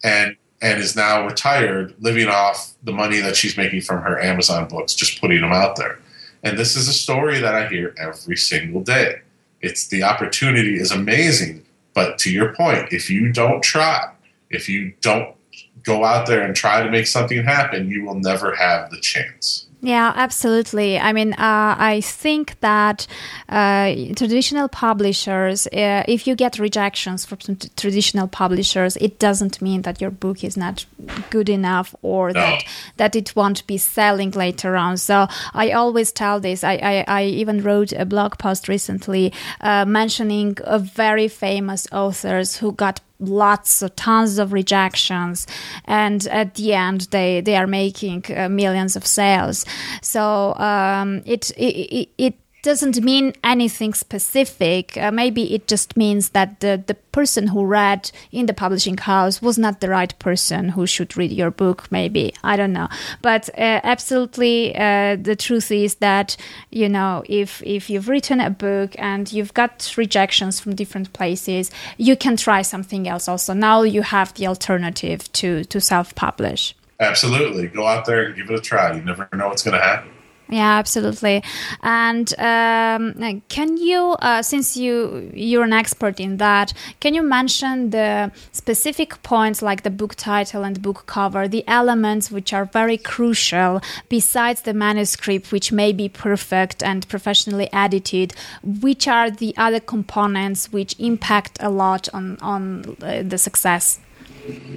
and 0.04 0.36
and 0.62 0.80
is 0.80 0.96
now 0.96 1.26
retired, 1.26 1.94
living 2.00 2.28
off 2.28 2.74
the 2.84 2.94
money 2.94 3.20
that 3.20 3.36
she's 3.36 3.58
making 3.58 3.82
from 3.82 4.02
her 4.02 4.20
Amazon 4.22 4.68
books, 4.68 4.96
just 4.96 5.20
putting 5.20 5.42
them 5.42 5.52
out 5.52 5.76
there. 5.76 6.00
And 6.44 6.58
this 6.58 6.76
is 6.76 6.88
a 6.88 6.94
story 6.94 7.40
that 7.40 7.54
I 7.54 7.68
hear 7.68 7.94
every 7.98 8.38
single 8.38 8.82
day. 8.82 9.22
It's 9.62 9.88
the 9.88 10.04
opportunity 10.04 10.76
is 10.76 10.92
amazing, 10.92 11.66
but 11.94 12.18
to 12.20 12.32
your 12.32 12.54
point, 12.54 12.92
if 12.92 13.10
you 13.10 13.32
don't 13.32 13.62
try, 13.62 14.10
if 14.50 14.70
you 14.70 14.94
don't 15.02 15.36
go 15.84 16.04
out 16.04 16.28
there 16.28 16.44
and 16.44 16.56
try 16.56 16.84
to 16.84 16.92
make 16.92 17.08
something 17.08 17.44
happen, 17.44 17.90
you 17.90 18.06
will 18.06 18.16
never 18.16 18.56
have 18.56 18.90
the 18.90 19.00
chance. 19.00 19.63
Yeah, 19.86 20.14
absolutely. 20.16 20.98
I 20.98 21.12
mean, 21.12 21.34
uh, 21.34 21.76
I 21.78 22.00
think 22.00 22.58
that 22.62 23.06
uh, 23.50 23.94
traditional 24.16 24.70
publishers, 24.70 25.68
uh, 25.68 26.06
if 26.08 26.26
you 26.26 26.36
get 26.36 26.58
rejections 26.58 27.26
from 27.26 27.40
t- 27.40 27.70
traditional 27.76 28.30
publishers, 28.30 28.96
it 28.96 29.20
doesn't 29.20 29.62
mean 29.62 29.82
that 29.82 30.00
your 30.00 30.10
book 30.10 30.42
is 30.42 30.56
not 30.56 30.86
good 31.30 31.50
enough 31.50 31.94
or 32.02 32.32
no. 32.32 32.40
that 32.40 32.64
that 32.96 33.16
it 33.18 33.36
won't 33.36 33.68
be 33.68 33.78
selling 33.78 34.32
later 34.32 34.78
on. 34.78 34.96
So 34.96 35.28
I 35.54 35.72
always 35.72 36.14
tell 36.14 36.40
this. 36.40 36.64
I, 36.64 36.76
I, 36.76 37.06
I 37.06 37.24
even 37.26 37.62
wrote 37.62 37.92
a 37.92 38.06
blog 38.06 38.38
post 38.38 38.70
recently 38.70 39.34
uh, 39.60 39.84
mentioning 39.84 40.58
a 40.64 40.80
very 40.80 41.28
famous 41.28 41.88
authors 41.92 42.56
who 42.56 42.72
got 42.72 43.02
lots 43.28 43.82
of 43.82 43.96
tons 43.96 44.38
of 44.38 44.54
rejections 44.54 45.48
and 45.86 46.28
at 46.28 46.56
the 46.56 46.74
end 46.74 47.02
they 47.12 47.42
they 47.42 47.56
are 47.56 47.68
making 47.68 48.24
uh, 48.36 48.50
millions 48.50 48.96
of 48.96 49.06
sales. 49.06 49.66
So 50.02 50.54
um, 50.56 51.22
it, 51.26 51.52
it 51.58 52.10
it 52.18 52.36
doesn't 52.64 53.02
mean 53.02 53.34
anything 53.44 53.94
specific. 53.94 54.98
Uh, 54.98 55.12
maybe 55.12 55.54
it 55.54 55.68
just 55.68 55.96
means 55.96 56.30
that 56.30 56.62
the, 56.62 56.82
the 56.88 56.96
person 57.12 57.48
who 57.48 57.66
read 57.66 58.10
in 58.32 58.48
the 58.48 58.54
publishing 58.54 58.98
house 58.98 59.42
was 59.42 59.58
not 59.58 59.82
the 59.82 59.90
right 59.90 60.18
person 60.18 60.70
who 60.70 60.88
should 60.88 61.16
read 61.16 61.32
your 61.32 61.52
book, 61.52 61.92
maybe. 61.92 62.34
I 62.44 62.56
don't 62.56 62.74
know. 62.74 62.88
But 63.22 63.50
uh, 63.50 63.82
absolutely, 63.84 64.76
uh, 64.76 65.18
the 65.18 65.36
truth 65.36 65.72
is 65.72 65.96
that, 65.96 66.36
you 66.72 66.90
know, 66.90 67.24
if, 67.28 67.62
if 67.64 67.90
you've 67.90 68.08
written 68.08 68.40
a 68.40 68.50
book 68.50 68.96
and 68.98 69.32
you've 69.32 69.54
got 69.54 69.94
rejections 69.98 70.60
from 70.60 70.76
different 70.76 71.14
places, 71.14 71.70
you 71.98 72.16
can 72.16 72.38
try 72.38 72.62
something 72.64 73.08
else 73.08 73.28
also. 73.28 73.54
Now 73.54 73.84
you 73.84 74.02
have 74.02 74.34
the 74.36 74.48
alternative 74.48 75.32
to, 75.34 75.66
to 75.66 75.80
self 75.80 76.16
publish. 76.16 76.76
Absolutely. 77.00 77.68
Go 77.68 77.86
out 77.86 78.06
there 78.06 78.24
and 78.24 78.36
give 78.36 78.50
it 78.50 78.56
a 78.56 78.62
try. 78.62 78.96
You 78.96 79.02
never 79.02 79.28
know 79.34 79.50
what's 79.50 79.64
going 79.64 79.78
to 79.78 79.84
happen. 79.84 80.10
Yeah, 80.50 80.78
absolutely. 80.78 81.42
And 81.82 82.32
um, 82.38 83.42
can 83.48 83.78
you, 83.78 84.16
uh, 84.20 84.42
since 84.42 84.76
you 84.78 85.32
you're 85.34 85.64
an 85.64 85.74
expert 85.74 86.20
in 86.20 86.38
that, 86.38 86.74
can 87.00 87.14
you 87.14 87.24
mention 87.24 87.90
the 87.92 88.32
specific 88.52 89.24
points 89.24 89.62
like 89.62 89.84
the 89.84 89.90
book 89.90 90.16
title 90.16 90.64
and 90.64 90.82
book 90.82 91.06
cover, 91.08 91.48
the 91.48 91.64
elements 91.68 92.30
which 92.30 92.54
are 92.54 92.66
very 92.66 92.98
crucial 92.98 93.82
besides 94.10 94.62
the 94.62 94.74
manuscript, 94.74 95.52
which 95.52 95.72
may 95.72 95.92
be 95.94 96.10
perfect 96.10 96.84
and 96.84 97.08
professionally 97.08 97.70
edited? 97.72 98.34
Which 98.64 99.08
are 99.08 99.32
the 99.32 99.56
other 99.58 99.80
components 99.80 100.72
which 100.72 100.96
impact 101.00 101.58
a 101.62 101.70
lot 101.70 102.10
on 102.14 102.38
on 102.42 102.98
uh, 103.02 103.24
the 103.24 103.38
success? 103.38 104.00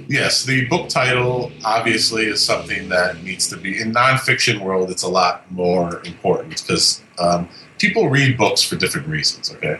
Yes, 0.07 0.43
the 0.43 0.65
book 0.67 0.89
title 0.89 1.51
obviously 1.65 2.25
is 2.25 2.43
something 2.43 2.87
that 2.89 3.21
needs 3.23 3.47
to 3.49 3.57
be 3.57 3.81
in 3.81 3.93
nonfiction 3.93 4.61
world. 4.61 4.89
It's 4.89 5.03
a 5.03 5.09
lot 5.09 5.49
more 5.51 6.01
important 6.05 6.49
because 6.49 7.01
um, 7.19 7.49
people 7.77 8.09
read 8.09 8.37
books 8.37 8.61
for 8.61 8.75
different 8.75 9.07
reasons. 9.07 9.53
Okay, 9.53 9.79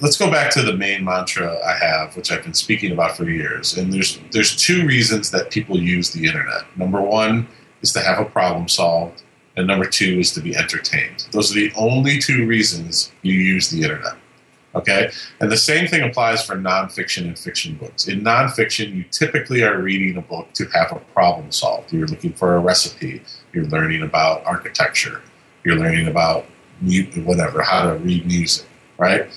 let's 0.00 0.16
go 0.16 0.30
back 0.30 0.50
to 0.52 0.62
the 0.62 0.76
main 0.76 1.04
mantra 1.04 1.56
I 1.64 1.74
have, 1.74 2.16
which 2.16 2.32
I've 2.32 2.42
been 2.42 2.54
speaking 2.54 2.92
about 2.92 3.16
for 3.16 3.28
years. 3.28 3.76
And 3.76 3.92
there's 3.92 4.18
there's 4.32 4.56
two 4.56 4.86
reasons 4.86 5.30
that 5.30 5.50
people 5.50 5.78
use 5.78 6.10
the 6.10 6.26
internet. 6.26 6.64
Number 6.76 7.00
one 7.00 7.46
is 7.82 7.92
to 7.92 8.00
have 8.00 8.18
a 8.18 8.24
problem 8.24 8.68
solved, 8.68 9.22
and 9.56 9.66
number 9.66 9.86
two 9.86 10.18
is 10.18 10.32
to 10.32 10.40
be 10.40 10.56
entertained. 10.56 11.28
Those 11.30 11.52
are 11.52 11.54
the 11.54 11.72
only 11.76 12.18
two 12.18 12.46
reasons 12.46 13.12
you 13.22 13.34
use 13.34 13.70
the 13.70 13.82
internet. 13.82 14.16
Okay? 14.74 15.10
And 15.40 15.50
the 15.50 15.56
same 15.56 15.86
thing 15.86 16.02
applies 16.02 16.44
for 16.44 16.56
nonfiction 16.56 17.24
and 17.24 17.38
fiction 17.38 17.76
books. 17.76 18.08
In 18.08 18.22
nonfiction, 18.22 18.94
you 18.94 19.04
typically 19.04 19.62
are 19.62 19.80
reading 19.80 20.16
a 20.16 20.22
book 20.22 20.52
to 20.54 20.66
have 20.66 20.92
a 20.92 21.00
problem 21.12 21.52
solved. 21.52 21.92
You're 21.92 22.08
looking 22.08 22.32
for 22.32 22.56
a 22.56 22.58
recipe, 22.58 23.22
you're 23.52 23.66
learning 23.66 24.02
about 24.02 24.44
architecture, 24.44 25.22
you're 25.64 25.76
learning 25.76 26.08
about 26.08 26.46
whatever, 27.24 27.62
how 27.62 27.90
to 27.90 27.98
read 27.98 28.26
music, 28.26 28.66
right? 28.98 29.28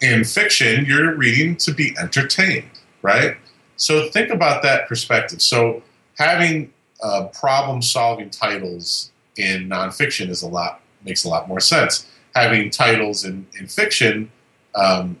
In 0.00 0.24
fiction, 0.24 0.84
you're 0.84 1.14
reading 1.14 1.56
to 1.56 1.74
be 1.74 1.94
entertained, 1.98 2.70
right? 3.02 3.36
So 3.76 4.08
think 4.10 4.30
about 4.30 4.62
that 4.62 4.88
perspective. 4.88 5.40
So 5.40 5.82
having 6.18 6.72
uh, 7.02 7.28
problem 7.28 7.80
solving 7.80 8.28
titles 8.28 9.10
in 9.36 9.68
nonfiction 9.68 10.28
is 10.28 10.42
a 10.42 10.48
lot 10.48 10.82
makes 11.02 11.24
a 11.24 11.28
lot 11.28 11.48
more 11.48 11.60
sense. 11.60 12.06
Having 12.34 12.70
titles 12.70 13.24
in, 13.24 13.46
in 13.58 13.66
fiction 13.66 14.30
um, 14.74 15.18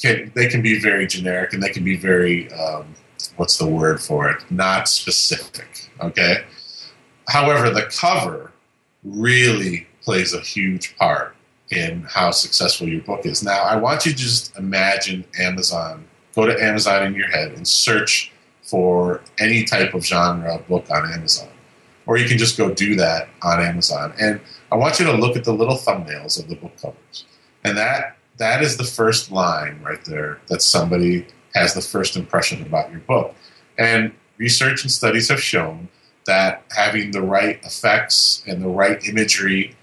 can 0.00 0.32
they 0.34 0.48
can 0.48 0.62
be 0.62 0.78
very 0.78 1.06
generic 1.06 1.52
and 1.52 1.62
they 1.62 1.70
can 1.70 1.84
be 1.84 1.96
very 1.96 2.52
um, 2.52 2.94
what's 3.36 3.58
the 3.58 3.66
word 3.66 4.00
for 4.00 4.30
it? 4.30 4.44
Not 4.50 4.88
specific. 4.88 5.90
Okay. 6.00 6.44
However, 7.28 7.70
the 7.70 7.82
cover 7.82 8.52
really 9.04 9.86
plays 10.02 10.34
a 10.34 10.40
huge 10.40 10.96
part 10.96 11.36
in 11.70 12.02
how 12.02 12.30
successful 12.30 12.88
your 12.88 13.00
book 13.02 13.24
is. 13.24 13.42
Now, 13.42 13.62
I 13.62 13.76
want 13.76 14.04
you 14.04 14.12
to 14.12 14.18
just 14.18 14.56
imagine 14.58 15.24
Amazon. 15.38 16.04
Go 16.34 16.46
to 16.46 16.62
Amazon 16.62 17.06
in 17.06 17.14
your 17.14 17.28
head 17.28 17.52
and 17.52 17.66
search 17.66 18.32
for 18.62 19.22
any 19.38 19.64
type 19.64 19.94
of 19.94 20.04
genre 20.04 20.58
book 20.68 20.90
on 20.90 21.10
Amazon. 21.10 21.48
Or 22.06 22.16
you 22.16 22.28
can 22.28 22.36
just 22.36 22.58
go 22.58 22.72
do 22.74 22.96
that 22.96 23.28
on 23.42 23.60
Amazon. 23.60 24.12
And 24.20 24.40
I 24.70 24.76
want 24.76 24.98
you 24.98 25.06
to 25.06 25.12
look 25.12 25.36
at 25.36 25.44
the 25.44 25.52
little 25.52 25.76
thumbnails 25.76 26.38
of 26.38 26.48
the 26.48 26.56
book 26.56 26.72
covers. 26.80 27.24
And 27.64 27.76
that 27.78 28.16
that 28.38 28.62
is 28.62 28.76
the 28.76 28.84
first 28.84 29.30
line 29.30 29.80
right 29.82 30.04
there 30.04 30.40
that 30.48 30.62
somebody 30.62 31.26
has 31.54 31.74
the 31.74 31.80
first 31.80 32.16
impression 32.16 32.62
about 32.62 32.90
your 32.90 33.00
book. 33.00 33.34
And 33.78 34.12
research 34.38 34.82
and 34.82 34.90
studies 34.90 35.28
have 35.28 35.42
shown 35.42 35.88
that 36.26 36.64
having 36.70 37.10
the 37.10 37.22
right 37.22 37.60
effects 37.64 38.42
and 38.46 38.62
the 38.62 38.68
right 38.68 39.04
imagery 39.06 39.76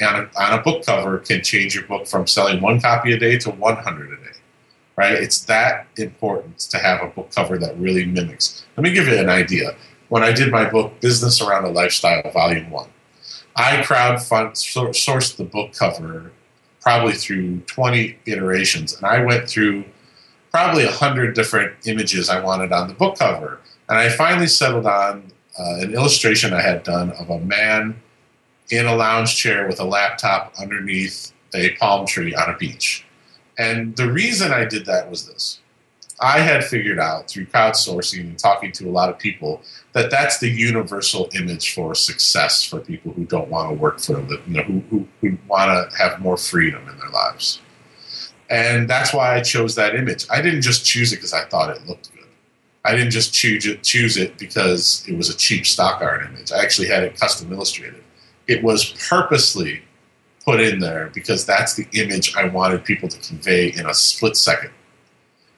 on 0.00 0.14
a, 0.14 0.40
on 0.40 0.58
a 0.58 0.62
book 0.62 0.84
cover 0.84 1.18
can 1.18 1.42
change 1.42 1.74
your 1.74 1.84
book 1.84 2.06
from 2.06 2.26
selling 2.26 2.60
one 2.60 2.80
copy 2.80 3.12
a 3.12 3.18
day 3.18 3.38
to 3.38 3.50
100 3.50 4.12
a 4.12 4.16
day. 4.16 4.38
Right? 4.96 5.12
It's 5.14 5.44
that 5.44 5.86
important 5.96 6.58
to 6.58 6.78
have 6.78 7.02
a 7.02 7.08
book 7.08 7.30
cover 7.30 7.58
that 7.58 7.78
really 7.78 8.04
mimics. 8.04 8.64
Let 8.76 8.84
me 8.84 8.92
give 8.92 9.08
you 9.08 9.16
an 9.16 9.30
idea. 9.30 9.74
When 10.08 10.22
I 10.22 10.32
did 10.32 10.50
my 10.50 10.68
book, 10.68 11.00
Business 11.00 11.40
Around 11.40 11.64
a 11.64 11.70
Lifestyle, 11.70 12.30
Volume 12.30 12.70
1, 12.70 12.88
I 13.56 13.76
crowdfund 13.78 14.52
sourced 14.52 15.36
the 15.36 15.44
book 15.44 15.72
cover 15.72 16.32
probably 16.82 17.12
through 17.12 17.60
20 17.60 18.18
iterations. 18.26 18.96
And 18.96 19.06
I 19.06 19.24
went 19.24 19.48
through 19.48 19.84
probably 20.50 20.84
100 20.84 21.34
different 21.34 21.74
images 21.86 22.28
I 22.28 22.40
wanted 22.40 22.72
on 22.72 22.88
the 22.88 22.94
book 22.94 23.18
cover. 23.18 23.60
And 23.88 23.98
I 23.98 24.10
finally 24.10 24.48
settled 24.48 24.86
on 24.86 25.32
uh, 25.58 25.76
an 25.80 25.94
illustration 25.94 26.52
I 26.52 26.60
had 26.60 26.82
done 26.82 27.12
of 27.12 27.30
a 27.30 27.38
man 27.40 28.00
in 28.70 28.86
a 28.86 28.94
lounge 28.94 29.36
chair 29.36 29.66
with 29.66 29.80
a 29.80 29.84
laptop 29.84 30.52
underneath 30.58 31.32
a 31.54 31.74
palm 31.76 32.06
tree 32.06 32.34
on 32.34 32.50
a 32.50 32.56
beach. 32.56 33.04
And 33.58 33.96
the 33.96 34.10
reason 34.10 34.50
I 34.50 34.64
did 34.64 34.86
that 34.86 35.10
was 35.10 35.26
this 35.26 35.60
I 36.22 36.38
had 36.38 36.64
figured 36.64 37.00
out 37.00 37.28
through 37.28 37.46
crowdsourcing 37.46 38.20
and 38.20 38.38
talking 38.38 38.70
to 38.72 38.88
a 38.88 38.92
lot 38.92 39.08
of 39.08 39.18
people 39.18 39.60
that 39.92 40.08
that's 40.08 40.38
the 40.38 40.48
universal 40.48 41.28
image 41.34 41.74
for 41.74 41.96
success 41.96 42.62
for 42.62 42.78
people 42.78 43.12
who 43.12 43.24
don't 43.24 43.48
want 43.48 43.70
to 43.70 43.74
work 43.74 43.98
for 43.98 44.18
a 44.18 44.20
living, 44.22 44.54
who, 44.54 44.80
who, 44.88 45.08
who 45.20 45.36
want 45.48 45.90
to 45.90 45.96
have 45.98 46.20
more 46.20 46.36
freedom 46.36 46.88
in 46.88 46.96
their 46.98 47.10
lives. 47.10 47.60
And 48.48 48.88
that's 48.88 49.12
why 49.12 49.34
I 49.34 49.40
chose 49.40 49.74
that 49.74 49.96
image. 49.96 50.26
I 50.30 50.40
didn't 50.40 50.62
just 50.62 50.86
choose 50.86 51.12
it 51.12 51.16
because 51.16 51.32
I 51.32 51.44
thought 51.46 51.76
it 51.76 51.84
looked 51.88 52.14
good. 52.14 52.28
I 52.84 52.92
didn't 52.92 53.10
just 53.10 53.34
choose 53.34 53.66
it, 53.66 53.82
choose 53.82 54.16
it 54.16 54.38
because 54.38 55.04
it 55.08 55.16
was 55.16 55.28
a 55.28 55.36
cheap 55.36 55.66
stock 55.66 56.02
art 56.02 56.24
image. 56.24 56.52
I 56.52 56.62
actually 56.62 56.86
had 56.86 57.02
it 57.02 57.18
custom 57.18 57.52
illustrated. 57.52 58.04
It 58.46 58.62
was 58.62 58.94
purposely 59.08 59.82
put 60.44 60.60
in 60.60 60.78
there 60.78 61.10
because 61.14 61.44
that's 61.44 61.74
the 61.74 61.88
image 61.94 62.36
I 62.36 62.44
wanted 62.44 62.84
people 62.84 63.08
to 63.08 63.18
convey 63.28 63.72
in 63.72 63.86
a 63.86 63.94
split 63.94 64.36
second 64.36 64.70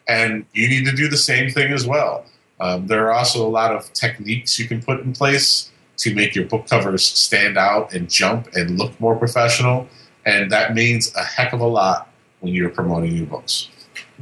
and 0.07 0.45
you 0.53 0.69
need 0.69 0.85
to 0.87 0.93
do 0.93 1.09
the 1.09 1.17
same 1.17 1.51
thing 1.51 1.73
as 1.73 1.87
well. 1.87 2.25
Um, 2.61 2.87
there 2.87 3.07
are 3.07 3.13
also 3.13 3.47
a 3.47 3.49
lot 3.49 3.75
of 3.75 3.93
techniques 3.93 4.59
you 4.59 4.69
can 4.69 4.83
put 4.83 5.01
in 5.01 5.13
place 5.13 5.71
to 5.99 6.15
make 6.15 6.35
your 6.35 6.45
book 6.47 6.67
covers 6.69 7.05
stand 7.05 7.57
out 7.57 7.93
and 7.93 8.11
jump 8.11 8.49
and 8.55 8.79
look 8.79 8.99
more 9.01 9.17
professional. 9.17 9.89
And 10.27 10.51
that 10.53 10.75
means 10.75 11.15
a 11.15 11.23
heck 11.23 11.53
of 11.53 11.61
a 11.61 11.67
lot 11.67 12.09
when 12.41 12.55
you're 12.55 12.71
promoting 12.71 13.17
your 13.17 13.27
books. 13.27 13.69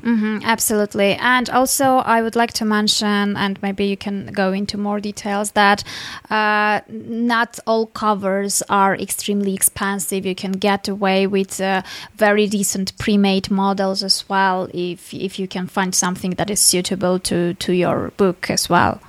Mm-hmm, 0.01 0.39
absolutely. 0.45 1.15
And 1.15 1.51
also, 1.51 1.97
I 1.99 2.23
would 2.23 2.35
like 2.35 2.53
to 2.55 2.65
mention, 2.65 3.37
and 3.37 3.63
maybe 3.63 3.85
you 3.85 3.97
can 3.97 4.27
go 4.27 4.53
into 4.53 4.79
more 4.79 5.01
details, 5.01 5.53
that 5.53 5.85
uh, 6.31 6.81
not 6.89 7.59
all 7.67 7.87
covers 7.87 8.63
are 8.69 8.97
extremely 8.97 9.55
expensive. 9.55 10.25
You 10.25 10.35
can 10.35 10.53
get 10.53 10.89
away 10.89 11.27
with 11.27 11.61
uh, 11.61 11.83
very 12.17 12.47
decent 12.47 12.97
pre 12.99 13.19
made 13.19 13.51
models 13.51 14.03
as 14.03 14.29
well 14.29 14.69
if, 14.73 15.13
if 15.13 15.39
you 15.39 15.47
can 15.47 15.67
find 15.67 15.95
something 15.95 16.33
that 16.33 16.51
is 16.51 16.61
suitable 16.61 17.19
to, 17.21 17.55
to 17.55 17.73
your 17.73 18.13
book 18.17 18.51
as 18.51 18.69
well. 18.71 19.01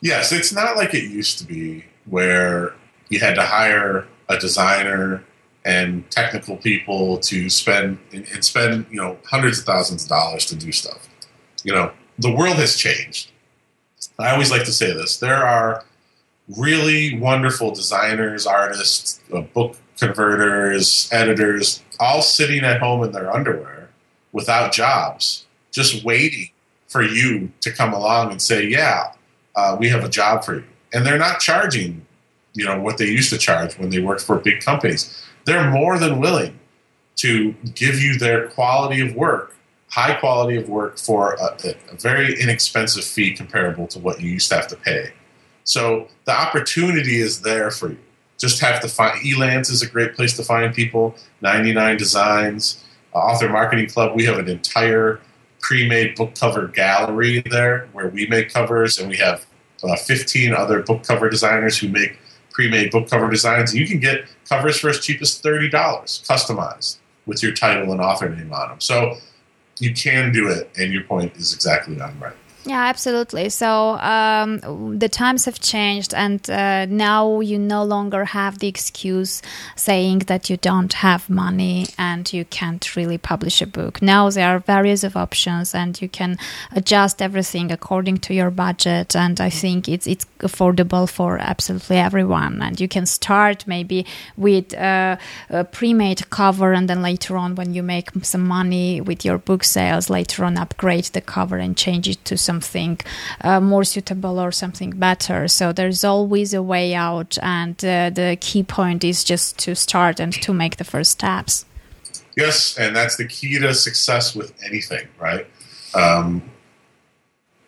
Yes, 0.00 0.32
it's 0.32 0.52
not 0.52 0.76
like 0.76 0.94
it 0.94 1.04
used 1.04 1.38
to 1.38 1.44
be 1.44 1.84
where 2.06 2.74
you 3.08 3.18
had 3.18 3.34
to 3.34 3.42
hire 3.42 4.06
a 4.28 4.38
designer 4.38 5.24
and 5.64 6.08
technical 6.10 6.56
people 6.56 7.18
to 7.18 7.50
spend 7.50 7.98
and 8.12 8.44
spend 8.44 8.86
you 8.90 8.96
know 8.96 9.18
hundreds 9.24 9.58
of 9.58 9.64
thousands 9.64 10.04
of 10.04 10.08
dollars 10.08 10.46
to 10.46 10.56
do 10.56 10.72
stuff. 10.72 11.08
You 11.64 11.74
know, 11.74 11.92
the 12.18 12.34
world 12.34 12.56
has 12.56 12.76
changed. 12.76 13.30
I 14.18 14.30
always 14.30 14.50
like 14.50 14.64
to 14.64 14.72
say 14.72 14.92
this: 14.92 15.18
there 15.18 15.44
are 15.44 15.84
really 16.56 17.18
wonderful 17.18 17.72
designers, 17.72 18.46
artists, 18.46 19.20
uh, 19.32 19.42
book 19.42 19.76
converters, 19.98 21.08
editors, 21.12 21.82
all 21.98 22.22
sitting 22.22 22.64
at 22.64 22.80
home 22.80 23.04
in 23.04 23.12
their 23.12 23.30
underwear 23.30 23.90
without 24.32 24.72
jobs, 24.72 25.46
just 25.70 26.04
waiting 26.04 26.48
for 26.88 27.02
you 27.02 27.52
to 27.60 27.70
come 27.70 27.92
along 27.92 28.30
and 28.30 28.40
say, 28.40 28.66
"Yeah, 28.66 29.12
uh, 29.54 29.76
we 29.78 29.90
have 29.90 30.04
a 30.04 30.08
job 30.08 30.42
for 30.42 30.54
you," 30.54 30.64
and 30.94 31.04
they're 31.04 31.18
not 31.18 31.40
charging, 31.40 32.06
you 32.54 32.64
know, 32.64 32.80
what 32.80 32.96
they 32.96 33.06
used 33.06 33.28
to 33.30 33.38
charge 33.38 33.76
when 33.76 33.90
they 33.90 34.00
worked 34.00 34.22
for 34.22 34.38
big 34.38 34.60
companies 34.60 35.22
they're 35.44 35.70
more 35.70 35.98
than 35.98 36.20
willing 36.20 36.58
to 37.16 37.54
give 37.74 38.00
you 38.00 38.18
their 38.18 38.48
quality 38.48 39.00
of 39.00 39.14
work, 39.14 39.54
high 39.88 40.14
quality 40.14 40.56
of 40.56 40.68
work 40.68 40.98
for 40.98 41.34
a, 41.34 41.74
a, 41.90 41.96
very 41.96 42.40
inexpensive 42.40 43.04
fee 43.04 43.34
comparable 43.34 43.86
to 43.88 43.98
what 43.98 44.20
you 44.20 44.30
used 44.30 44.48
to 44.48 44.54
have 44.56 44.68
to 44.68 44.76
pay. 44.76 45.12
So 45.64 46.08
the 46.24 46.32
opportunity 46.32 47.20
is 47.20 47.42
there 47.42 47.70
for 47.70 47.90
you. 47.90 47.98
Just 48.38 48.60
have 48.60 48.80
to 48.80 48.88
find 48.88 49.20
Elance 49.20 49.70
is 49.70 49.82
a 49.82 49.86
great 49.86 50.14
place 50.14 50.34
to 50.38 50.42
find 50.42 50.74
people. 50.74 51.14
99 51.42 51.98
Designs, 51.98 52.82
uh, 53.14 53.18
Author 53.18 53.50
Marketing 53.50 53.86
Club. 53.86 54.16
We 54.16 54.24
have 54.24 54.38
an 54.38 54.48
entire 54.48 55.20
pre-made 55.60 56.14
book 56.14 56.34
cover 56.34 56.68
gallery 56.68 57.42
there 57.50 57.88
where 57.92 58.08
we 58.08 58.26
make 58.28 58.50
covers, 58.50 58.98
and 58.98 59.10
we 59.10 59.18
have 59.18 59.44
uh, 59.84 59.94
15 59.96 60.54
other 60.54 60.82
book 60.82 61.02
cover 61.02 61.28
designers 61.28 61.76
who 61.78 61.88
make 61.88 62.18
pre-made 62.50 62.90
book 62.90 63.08
cover 63.08 63.30
designs. 63.30 63.74
You 63.74 63.86
can 63.86 64.00
get 64.00 64.24
covers 64.48 64.78
for 64.78 64.90
as 64.90 65.00
cheap 65.00 65.20
as 65.22 65.38
thirty 65.38 65.68
dollars, 65.68 66.22
customized 66.28 66.98
with 67.26 67.42
your 67.42 67.52
title 67.52 67.92
and 67.92 68.00
author 68.00 68.28
name 68.28 68.52
on 68.52 68.68
them. 68.68 68.80
So 68.80 69.16
you 69.78 69.94
can 69.94 70.32
do 70.32 70.48
it, 70.48 70.70
and 70.76 70.92
your 70.92 71.04
point 71.04 71.36
is 71.36 71.54
exactly 71.54 72.00
on 72.00 72.18
right. 72.18 72.34
Yeah, 72.66 72.84
absolutely. 72.84 73.48
So 73.48 73.98
um, 74.00 74.98
the 74.98 75.08
times 75.08 75.46
have 75.46 75.60
changed, 75.60 76.12
and 76.12 76.48
uh, 76.50 76.84
now 76.84 77.40
you 77.40 77.58
no 77.58 77.82
longer 77.84 78.26
have 78.26 78.58
the 78.58 78.68
excuse 78.68 79.40
saying 79.76 80.20
that 80.26 80.50
you 80.50 80.58
don't 80.58 80.92
have 80.92 81.30
money 81.30 81.86
and 81.96 82.30
you 82.30 82.44
can't 82.44 82.96
really 82.96 83.16
publish 83.16 83.62
a 83.62 83.66
book. 83.66 84.02
Now 84.02 84.28
there 84.28 84.46
are 84.46 84.58
various 84.58 85.04
of 85.04 85.16
options, 85.16 85.74
and 85.74 86.00
you 86.02 86.08
can 86.10 86.36
adjust 86.72 87.22
everything 87.22 87.72
according 87.72 88.18
to 88.18 88.34
your 88.34 88.50
budget. 88.50 89.16
And 89.16 89.40
I 89.40 89.48
think 89.48 89.88
it's 89.88 90.06
it's 90.06 90.26
affordable 90.40 91.08
for 91.08 91.38
absolutely 91.38 91.96
everyone. 91.96 92.60
And 92.60 92.78
you 92.78 92.88
can 92.88 93.06
start 93.06 93.66
maybe 93.66 94.04
with 94.36 94.74
uh, 94.74 95.16
a 95.48 95.64
pre-made 95.64 96.28
cover, 96.28 96.74
and 96.74 96.90
then 96.90 97.00
later 97.00 97.38
on, 97.38 97.54
when 97.54 97.72
you 97.72 97.82
make 97.82 98.10
some 98.22 98.46
money 98.46 99.00
with 99.00 99.24
your 99.24 99.38
book 99.38 99.64
sales, 99.64 100.10
later 100.10 100.44
on 100.44 100.58
upgrade 100.58 101.04
the 101.04 101.22
cover 101.22 101.56
and 101.56 101.74
change 101.74 102.06
it 102.06 102.22
to 102.26 102.36
something 102.50 102.98
uh, 103.48 103.60
more 103.72 103.84
suitable 103.84 104.36
or 104.44 104.52
something 104.62 104.90
better. 105.08 105.40
So 105.58 105.64
there's 105.78 106.02
always 106.14 106.50
a 106.54 106.62
way 106.72 106.86
out, 107.08 107.32
and 107.42 107.76
uh, 107.84 108.10
the 108.20 108.30
key 108.46 108.62
point 108.78 109.02
is 109.04 109.18
just 109.32 109.48
to 109.64 109.70
start 109.74 110.20
and 110.20 110.32
to 110.46 110.50
make 110.62 110.74
the 110.76 110.88
first 110.92 111.10
steps. 111.18 111.64
Yes, 112.36 112.78
and 112.82 112.90
that's 112.96 113.16
the 113.16 113.28
key 113.34 113.58
to 113.64 113.72
success 113.74 114.24
with 114.38 114.50
anything, 114.68 115.06
right? 115.26 115.46
Um, 115.94 116.42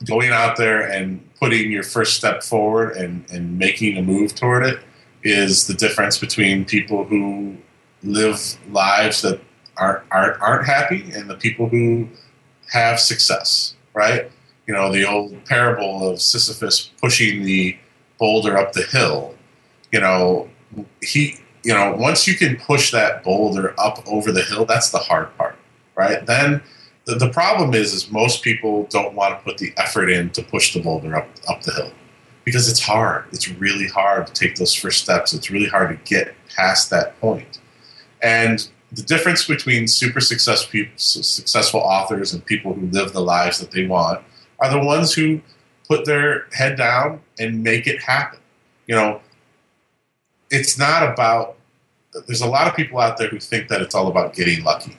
going 0.05 0.31
out 0.31 0.57
there 0.57 0.81
and 0.97 1.07
putting 1.41 1.71
your 1.77 1.83
first 1.83 2.13
step 2.21 2.43
forward 2.43 2.97
and, 2.97 3.25
and 3.35 3.59
making 3.59 3.97
a 3.97 4.03
move 4.03 4.31
toward 4.35 4.63
it 4.71 4.79
is 5.23 5.67
the 5.67 5.75
difference 5.75 6.19
between 6.27 6.65
people 6.65 7.05
who 7.05 7.57
live 8.03 8.39
lives 8.71 9.23
that 9.23 9.41
aren't, 9.77 10.03
aren't, 10.11 10.41
aren't 10.41 10.67
happy 10.67 11.03
and 11.15 11.29
the 11.29 11.37
people 11.37 11.69
who 11.69 12.09
have 12.73 12.99
success, 12.99 13.75
right? 13.95 14.31
You 14.67 14.75
know, 14.75 14.93
the 14.93 15.09
old 15.09 15.45
parable 15.45 16.09
of 16.09 16.23
Sisyphus 16.23 16.91
pushing 17.01 17.43
the 17.43 17.77
boulder 18.19 18.57
up 18.57 18.73
the 18.73 18.85
hill. 18.85 19.35
You 19.91 20.01
know, 20.01 20.49
he, 21.03 21.37
you 21.65 21.75
know, 21.75 21.95
once 21.97 22.27
you 22.27 22.35
can 22.37 22.57
push 22.57 22.93
that 22.93 23.23
boulder 23.25 23.75
up 23.79 24.03
over 24.07 24.33
the 24.33 24.43
hill, 24.43 24.65
that's 24.65 24.91
the 24.91 24.99
hard 24.99 25.37
part, 25.37 25.57
right? 25.97 26.25
Then 26.25 26.63
the, 27.05 27.17
the 27.17 27.29
problem 27.31 27.75
is, 27.75 27.93
is 27.93 28.11
most 28.11 28.43
people 28.43 28.85
don't 28.85 29.15
want 29.15 29.37
to 29.37 29.45
put 29.45 29.59
the 29.59 29.73
effort 29.77 30.09
in 30.09 30.31
to 30.31 30.43
push 30.43 30.73
the 30.73 30.81
boulder 30.81 31.17
up 31.17 31.29
up 31.49 31.63
the 31.63 31.73
hill 31.73 31.93
because 32.45 32.69
it's 32.69 32.81
hard. 32.81 33.25
It's 33.33 33.49
really 33.49 33.89
hard 33.89 34.27
to 34.27 34.33
take 34.33 34.57
those 34.57 34.75
first 34.75 35.03
steps. 35.03 35.33
It's 35.33 35.51
really 35.51 35.69
hard 35.69 35.91
to 35.91 36.05
get 36.05 36.35
past 36.55 36.91
that 36.91 37.21
point. 37.21 37.61
And 38.23 38.69
the 38.93 39.03
difference 39.03 39.47
between 39.47 39.89
super 39.89 40.21
success 40.21 40.67
people, 40.67 40.93
successful 40.97 41.81
authors 41.81 42.33
and 42.33 42.45
people 42.45 42.75
who 42.75 42.87
live 42.89 43.13
the 43.13 43.23
lives 43.23 43.59
that 43.59 43.71
they 43.71 43.87
want 43.87 44.23
are 44.63 44.71
the 44.71 44.79
ones 44.79 45.13
who 45.13 45.41
put 45.89 46.05
their 46.07 46.47
head 46.53 46.79
down 46.79 47.21
and 47.39 47.63
make 47.63 47.87
it 47.87 48.01
happen. 48.01 48.39
You 48.87 48.95
know, 48.95 49.21
it's 50.51 50.79
not 50.79 51.03
about, 51.13 51.57
there's 52.27 52.41
a 52.41 52.47
lot 52.47 52.69
of 52.69 52.75
people 52.75 52.99
out 52.99 53.19
there 53.19 53.29
who 53.29 53.39
think 53.39 53.69
that 53.69 53.83
it's 53.83 53.95
all 53.95 54.09
about 54.09 54.35
getting 54.35 54.63
lucky, 54.65 54.97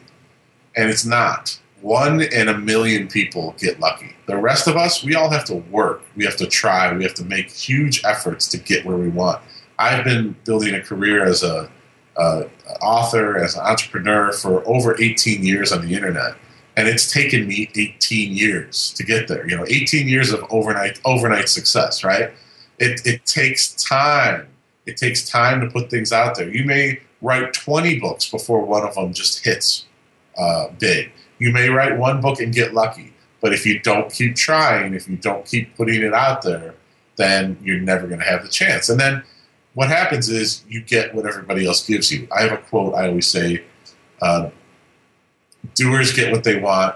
and 0.76 0.90
it's 0.90 1.06
not. 1.06 1.60
One 1.82 2.22
in 2.22 2.48
a 2.48 2.58
million 2.58 3.08
people 3.08 3.56
get 3.58 3.80
lucky. 3.80 4.16
The 4.26 4.38
rest 4.38 4.68
of 4.68 4.78
us, 4.78 5.04
we 5.04 5.16
all 5.16 5.30
have 5.30 5.46
to 5.46 5.56
work. 5.56 6.04
We 6.16 6.26
have 6.26 6.38
to 6.38 6.48
try. 6.48 6.92
We 6.94 7.04
have 7.04 7.14
to 7.16 7.26
make 7.26 7.52
huge 7.52 8.04
efforts 8.06 8.48
to 8.50 8.58
get 8.58 8.86
where 8.86 8.98
we 8.98 9.10
want. 9.10 9.42
I've 9.80 10.06
been 10.06 10.36
building 10.46 10.76
a 10.76 10.82
career 10.82 11.26
as 11.26 11.44
a 11.44 11.70
author, 12.82 13.38
as 13.38 13.56
an 13.56 13.62
entrepreneur 13.62 14.32
for 14.32 14.68
over 14.68 15.02
18 15.02 15.44
years 15.44 15.72
on 15.72 15.86
the 15.86 15.94
internet, 15.94 16.36
and 16.76 16.88
it's 16.88 17.12
taken 17.12 17.48
me 17.48 17.70
18 17.76 18.34
years 18.34 18.94
to 18.94 19.04
get 19.04 19.28
there. 19.28 19.48
You 19.48 19.58
know, 19.58 19.66
18 19.68 20.08
years 20.08 20.32
of 20.32 20.44
overnight 20.50 21.00
overnight 21.06 21.50
success, 21.50 22.04
right? 22.04 22.32
It, 22.80 23.06
it 23.06 23.26
takes 23.26 23.74
time. 23.74 24.48
It 24.86 24.98
takes 24.98 25.28
time 25.28 25.62
to 25.62 25.70
put 25.70 25.90
things 25.90 26.12
out 26.12 26.36
there. 26.36 26.50
You 26.50 26.66
may 26.66 27.00
write 27.22 27.54
20 27.54 28.00
books 28.00 28.30
before 28.30 28.66
one 28.66 28.84
of 28.84 28.96
them 28.96 29.14
just 29.14 29.44
hits 29.46 29.86
uh, 30.38 30.68
big. 30.80 31.12
You 31.40 31.52
may 31.52 31.70
write 31.70 31.98
one 31.98 32.22
book 32.22 32.40
and 32.40 32.54
get 32.54 32.74
lucky, 32.74 33.14
but 33.42 33.54
if 33.54 33.66
you 33.66 33.80
don't 33.80 34.12
keep 34.12 34.36
trying, 34.36 34.94
if 34.94 35.08
you 35.08 35.18
don't 35.18 35.46
keep 35.46 35.76
putting 35.78 36.02
it 36.02 36.14
out 36.14 36.42
there, 36.42 36.76
then 37.16 37.58
you're 37.64 37.80
never 37.80 38.08
going 38.08 38.20
to 38.20 38.26
have 38.26 38.44
the 38.44 38.50
chance. 38.50 38.90
And 38.90 39.00
then 39.00 39.24
what 39.74 39.90
happens 39.90 40.30
is 40.30 40.64
you 40.68 40.82
get 40.82 41.14
what 41.14 41.26
everybody 41.26 41.66
else 41.66 41.86
gives 41.86 42.12
you. 42.12 42.28
I 42.36 42.44
have 42.44 42.52
a 42.52 42.58
quote 42.58 42.94
I 42.94 43.08
always 43.08 43.28
say: 43.28 43.64
uh, 44.22 44.50
"Doers 45.76 46.14
get 46.14 46.32
what 46.32 46.44
they 46.44 46.60
want, 46.60 46.96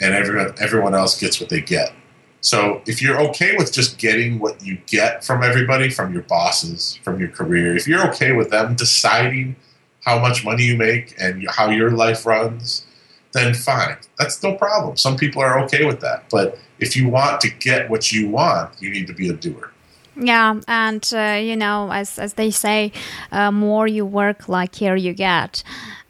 and 0.00 0.14
everyone 0.14 0.54
everyone 0.58 0.94
else 0.94 1.18
gets 1.20 1.40
what 1.40 1.48
they 1.48 1.60
get." 1.60 1.92
So 2.40 2.82
if 2.86 3.02
you're 3.02 3.20
okay 3.30 3.56
with 3.56 3.72
just 3.72 3.98
getting 3.98 4.38
what 4.38 4.64
you 4.64 4.78
get 4.86 5.24
from 5.24 5.42
everybody, 5.42 5.90
from 5.90 6.12
your 6.12 6.22
bosses, 6.22 6.98
from 7.02 7.18
your 7.18 7.28
career, 7.28 7.74
if 7.74 7.88
you're 7.88 8.06
okay 8.10 8.32
with 8.32 8.50
them 8.50 8.76
deciding 8.76 9.56
how 10.04 10.20
much 10.20 10.44
money 10.44 10.62
you 10.62 10.76
make 10.76 11.14
and 11.18 11.44
how 11.50 11.70
your 11.70 11.90
life 11.90 12.24
runs, 12.24 12.86
then 13.32 13.52
fine. 13.52 13.96
That's 14.18 14.42
no 14.42 14.54
problem. 14.54 14.96
Some 14.96 15.16
people 15.16 15.42
are 15.42 15.58
okay 15.64 15.84
with 15.84 16.00
that. 16.00 16.30
But 16.30 16.58
if 16.78 16.96
you 16.96 17.08
want 17.08 17.40
to 17.40 17.50
get 17.50 17.90
what 17.90 18.12
you 18.12 18.28
want, 18.28 18.80
you 18.80 18.90
need 18.90 19.06
to 19.08 19.12
be 19.12 19.28
a 19.28 19.32
doer. 19.32 19.72
Yeah, 20.18 20.60
and 20.66 21.06
uh, 21.14 21.38
you 21.42 21.56
know, 21.56 21.90
as 21.92 22.18
as 22.18 22.34
they 22.34 22.50
say, 22.50 22.92
uh, 23.32 23.50
more 23.50 23.86
you 23.86 24.06
work, 24.06 24.48
like 24.48 24.74
here 24.74 24.96
you 24.96 25.12
get. 25.12 25.62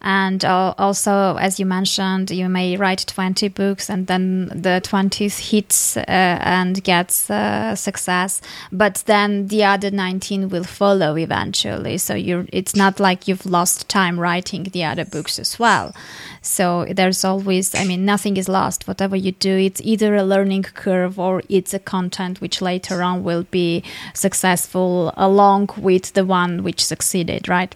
And 0.08 0.44
also, 0.44 1.34
as 1.34 1.58
you 1.58 1.66
mentioned, 1.66 2.30
you 2.30 2.48
may 2.48 2.76
write 2.76 3.04
20 3.08 3.48
books 3.48 3.90
and 3.90 4.06
then 4.06 4.46
the 4.54 4.80
20th 4.84 5.50
hits 5.50 5.96
uh, 5.96 6.04
and 6.06 6.80
gets 6.84 7.28
uh, 7.28 7.74
success, 7.74 8.40
but 8.70 9.02
then 9.06 9.48
the 9.48 9.64
other 9.64 9.90
19 9.90 10.48
will 10.48 10.62
follow 10.62 11.16
eventually. 11.16 11.98
So 11.98 12.14
you're, 12.14 12.46
it's 12.52 12.76
not 12.76 13.00
like 13.00 13.26
you've 13.26 13.44
lost 13.46 13.88
time 13.88 14.20
writing 14.20 14.62
the 14.62 14.84
other 14.84 15.04
books 15.04 15.40
as 15.40 15.58
well. 15.58 15.92
So 16.40 16.84
there's 16.84 17.24
always, 17.24 17.74
I 17.74 17.84
mean, 17.84 18.04
nothing 18.04 18.36
is 18.36 18.48
lost. 18.48 18.86
Whatever 18.86 19.16
you 19.16 19.32
do, 19.32 19.56
it's 19.56 19.80
either 19.82 20.14
a 20.14 20.22
learning 20.22 20.62
curve 20.62 21.18
or 21.18 21.42
it's 21.48 21.74
a 21.74 21.80
content 21.80 22.40
which 22.40 22.62
later 22.62 23.02
on 23.02 23.24
will 23.24 23.42
be 23.50 23.82
successful 24.14 25.12
along 25.16 25.70
with 25.76 26.12
the 26.12 26.24
one 26.24 26.62
which 26.62 26.84
succeeded, 26.84 27.48
right? 27.48 27.74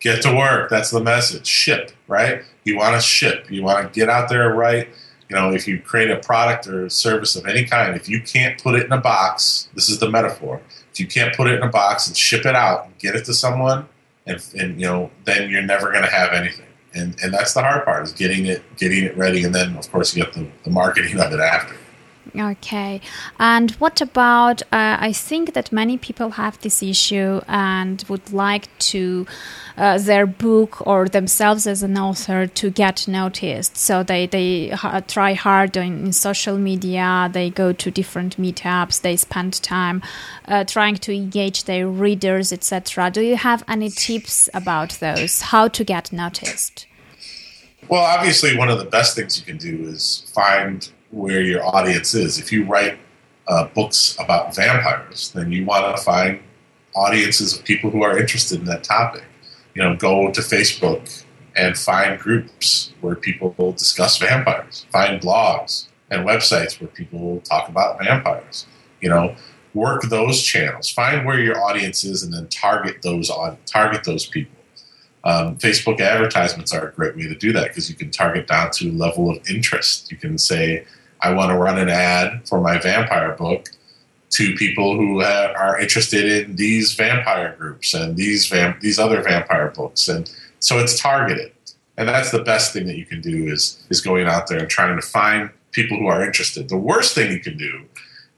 Get 0.00 0.22
to 0.22 0.34
work. 0.34 0.70
That's 0.70 0.90
the 0.90 1.00
message. 1.00 1.46
Ship, 1.46 1.90
right? 2.06 2.42
You 2.64 2.76
want 2.76 2.94
to 2.94 3.00
ship. 3.00 3.50
You 3.50 3.62
want 3.62 3.92
to 3.92 3.98
get 3.98 4.08
out 4.08 4.28
there 4.28 4.52
right. 4.52 4.88
You 5.28 5.36
know, 5.36 5.52
if 5.52 5.66
you 5.66 5.80
create 5.80 6.10
a 6.10 6.18
product 6.18 6.66
or 6.68 6.86
a 6.86 6.90
service 6.90 7.34
of 7.34 7.46
any 7.46 7.64
kind, 7.64 7.96
if 7.96 8.08
you 8.08 8.20
can't 8.20 8.62
put 8.62 8.76
it 8.76 8.86
in 8.86 8.92
a 8.92 9.00
box, 9.00 9.68
this 9.74 9.88
is 9.88 9.98
the 9.98 10.08
metaphor. 10.08 10.60
If 10.92 11.00
you 11.00 11.06
can't 11.06 11.34
put 11.34 11.48
it 11.48 11.54
in 11.54 11.62
a 11.62 11.68
box 11.68 12.06
and 12.06 12.16
ship 12.16 12.46
it 12.46 12.54
out 12.54 12.86
and 12.86 12.98
get 12.98 13.16
it 13.16 13.24
to 13.24 13.34
someone, 13.34 13.88
and, 14.26 14.44
and 14.56 14.80
you 14.80 14.86
know, 14.86 15.10
then 15.24 15.50
you're 15.50 15.62
never 15.62 15.90
going 15.90 16.04
to 16.04 16.10
have 16.10 16.32
anything. 16.32 16.66
And 16.94 17.14
and 17.22 17.32
that's 17.34 17.52
the 17.52 17.60
hard 17.60 17.84
part 17.84 18.04
is 18.04 18.12
getting 18.12 18.46
it 18.46 18.62
getting 18.78 19.04
it 19.04 19.16
ready, 19.16 19.44
and 19.44 19.54
then 19.54 19.76
of 19.76 19.90
course 19.90 20.16
you 20.16 20.24
get 20.24 20.32
the, 20.32 20.48
the 20.64 20.70
marketing 20.70 21.20
of 21.20 21.32
it 21.32 21.40
after. 21.40 21.76
Okay. 22.34 23.00
And 23.38 23.70
what 23.72 24.00
about? 24.00 24.62
Uh, 24.62 24.96
I 25.00 25.12
think 25.12 25.54
that 25.54 25.72
many 25.72 25.96
people 25.96 26.30
have 26.30 26.60
this 26.60 26.82
issue 26.82 27.40
and 27.46 28.04
would 28.08 28.32
like 28.32 28.68
to 28.78 29.26
uh, 29.76 29.98
their 29.98 30.26
book 30.26 30.86
or 30.86 31.08
themselves 31.08 31.66
as 31.66 31.82
an 31.82 31.96
author 31.96 32.46
to 32.46 32.70
get 32.70 33.06
noticed. 33.06 33.76
So 33.76 34.02
they 34.02 34.26
they 34.26 34.68
ha- 34.68 35.00
try 35.00 35.34
hard 35.34 35.76
in, 35.76 36.06
in, 36.06 36.12
social 36.12 36.58
media. 36.58 37.30
They 37.32 37.50
go 37.50 37.72
to 37.72 37.90
different 37.90 38.36
meetups. 38.38 39.00
They 39.00 39.16
spend 39.16 39.62
time 39.62 40.02
uh, 40.48 40.64
trying 40.64 40.96
to 40.96 41.12
engage 41.12 41.64
their 41.64 41.88
readers, 41.88 42.52
etc. 42.52 43.10
Do 43.10 43.22
you 43.22 43.36
have 43.36 43.62
any 43.68 43.90
tips 43.90 44.48
about 44.52 44.90
those? 45.00 45.42
How 45.42 45.68
to 45.68 45.84
get 45.84 46.12
noticed? 46.12 46.86
Well, 47.88 48.02
obviously, 48.02 48.56
one 48.56 48.68
of 48.68 48.78
the 48.78 48.84
best 48.84 49.14
things 49.14 49.38
you 49.38 49.44
can 49.44 49.58
do 49.58 49.88
is 49.88 50.30
find 50.34 50.90
where 51.10 51.42
your 51.42 51.64
audience 51.64 52.14
is. 52.14 52.38
If 52.38 52.52
you 52.52 52.64
write 52.64 52.98
uh, 53.48 53.68
books 53.68 54.16
about 54.18 54.54
vampires, 54.54 55.32
then 55.32 55.52
you 55.52 55.64
want 55.64 55.96
to 55.96 56.02
find 56.02 56.40
audiences 56.94 57.56
of 57.56 57.64
people 57.64 57.90
who 57.90 58.02
are 58.02 58.18
interested 58.18 58.58
in 58.58 58.64
that 58.66 58.84
topic. 58.84 59.24
You 59.74 59.82
know, 59.82 59.94
go 59.94 60.32
to 60.32 60.40
Facebook 60.40 61.24
and 61.54 61.76
find 61.76 62.18
groups 62.18 62.92
where 63.00 63.14
people 63.14 63.54
discuss 63.72 64.18
vampires. 64.18 64.86
Find 64.90 65.20
blogs 65.20 65.88
and 66.10 66.26
websites 66.26 66.80
where 66.80 66.88
people 66.88 67.40
talk 67.40 67.68
about 67.68 67.98
vampires. 67.98 68.66
You 69.00 69.10
know, 69.10 69.36
work 69.74 70.02
those 70.02 70.42
channels. 70.42 70.90
Find 70.90 71.26
where 71.26 71.38
your 71.38 71.60
audience 71.62 72.04
is, 72.04 72.22
and 72.22 72.32
then 72.32 72.48
target 72.48 73.02
those 73.02 73.30
on 73.30 73.58
target 73.66 74.04
those 74.04 74.26
people. 74.26 74.55
Um, 75.26 75.56
Facebook 75.56 76.00
advertisements 76.00 76.72
are 76.72 76.86
a 76.86 76.92
great 76.92 77.16
way 77.16 77.26
to 77.26 77.34
do 77.34 77.52
that 77.52 77.68
because 77.68 77.90
you 77.90 77.96
can 77.96 78.12
target 78.12 78.46
down 78.46 78.70
to 78.74 78.90
a 78.90 78.92
level 78.92 79.28
of 79.28 79.38
interest. 79.50 80.12
You 80.12 80.16
can 80.16 80.38
say, 80.38 80.86
I 81.20 81.32
want 81.32 81.50
to 81.50 81.56
run 81.56 81.78
an 81.78 81.88
ad 81.88 82.48
for 82.48 82.60
my 82.60 82.78
vampire 82.78 83.32
book 83.32 83.68
to 84.30 84.54
people 84.54 84.96
who 84.96 85.22
are 85.22 85.80
interested 85.80 86.24
in 86.24 86.54
these 86.54 86.94
vampire 86.94 87.56
groups 87.58 87.92
and 87.92 88.16
these 88.16 88.52
these 88.80 89.00
other 89.00 89.20
vampire 89.20 89.72
books, 89.74 90.06
and 90.06 90.30
so 90.60 90.78
it's 90.78 91.00
targeted. 91.00 91.52
And 91.96 92.08
that's 92.08 92.30
the 92.30 92.42
best 92.42 92.72
thing 92.72 92.86
that 92.86 92.96
you 92.96 93.06
can 93.06 93.20
do 93.20 93.48
is 93.48 93.84
is 93.90 94.00
going 94.00 94.28
out 94.28 94.46
there 94.46 94.60
and 94.60 94.70
trying 94.70 94.94
to 94.94 95.02
find 95.02 95.50
people 95.72 95.98
who 95.98 96.06
are 96.06 96.24
interested. 96.24 96.68
The 96.68 96.76
worst 96.76 97.16
thing 97.16 97.32
you 97.32 97.40
can 97.40 97.56
do 97.56 97.84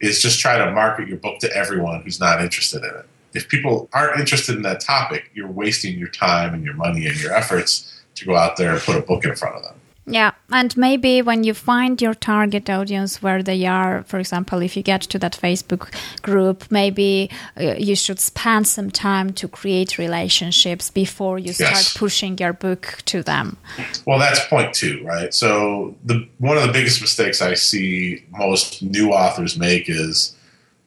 is 0.01 0.23
just 0.23 0.41
try 0.41 0.57
to 0.57 0.71
market 0.71 1.07
your 1.07 1.19
book 1.19 1.39
to 1.41 1.55
everyone 1.55 2.01
who's 2.01 2.19
not 2.19 2.41
interested 2.41 2.83
in 2.83 2.95
it. 3.01 3.07
If 3.35 3.49
people 3.49 3.89
aren't 3.93 4.19
interested 4.19 4.57
in 4.57 4.63
that 4.63 4.81
topic, 4.81 5.31
you're 5.35 5.51
wasting 5.51 5.99
your 5.99 6.09
time 6.09 6.55
and 6.55 6.65
your 6.65 6.75
money 6.75 7.07
and 7.07 7.17
your 7.21 7.33
efforts 7.33 8.03
to 8.17 8.25
go 8.25 8.37
out 8.37 8.57
there 8.57 8.73
and 8.73 8.81
put 8.81 8.97
a 8.97 9.03
book 9.03 9.25
in 9.25 9.35
front 9.37 9.57
of 9.57 9.63
them. 9.63 9.75
Yeah, 10.11 10.31
and 10.51 10.75
maybe 10.77 11.21
when 11.21 11.45
you 11.45 11.53
find 11.53 12.01
your 12.01 12.15
target 12.15 12.71
audience 12.71 13.23
where 13.23 13.43
they 13.43 13.67
are, 13.67 14.05
for 14.05 14.19
example, 14.19 14.63
if 14.63 14.75
you 14.75 14.83
get 14.83 15.03
to 15.03 15.19
that 15.19 15.33
Facebook 15.33 15.93
group, 16.23 16.65
maybe 16.71 17.31
uh, 17.61 17.75
you 17.77 17.95
should 17.95 18.19
spend 18.19 18.67
some 18.67 18.91
time 18.91 19.35
to 19.35 19.49
create 19.49 19.99
relationships 19.99 20.91
before 20.91 21.39
you 21.39 21.53
start 21.53 21.73
yes. 21.73 21.97
pushing 21.97 22.39
your 22.39 22.55
book 22.55 23.03
to 23.05 23.23
them. 23.23 23.59
Well, 24.07 24.19
that's 24.19 24.43
point 24.47 24.73
two, 24.73 25.05
right? 25.05 25.35
So 25.35 25.95
the 26.05 26.27
one 26.39 26.57
of 26.57 26.67
the 26.67 26.73
biggest 26.73 27.03
mistakes 27.03 27.43
I 27.43 27.53
see 27.53 28.25
most 28.31 28.83
new 28.83 29.11
authors 29.11 29.59
make 29.59 29.91
is 29.91 30.35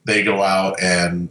they 0.06 0.24
go 0.24 0.42
out 0.42 0.82
and 0.82 1.30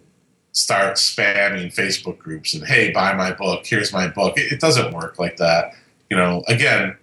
start 0.53 0.97
spamming 0.97 1.75
Facebook 1.75 2.19
groups 2.19 2.55
and 2.55 2.65
hey, 2.65 2.91
buy 2.91 3.15
my 3.15 3.33
book. 3.33 3.67
Here's 3.67 3.93
my 3.93 4.09
book. 4.09 4.37
It, 4.37 4.53
it 4.53 4.61
doesn't 4.61 4.93
work 4.93 5.19
like 5.19 5.37
that. 5.37 5.75
You 6.09 6.17
know, 6.17 6.43
again 6.49 6.97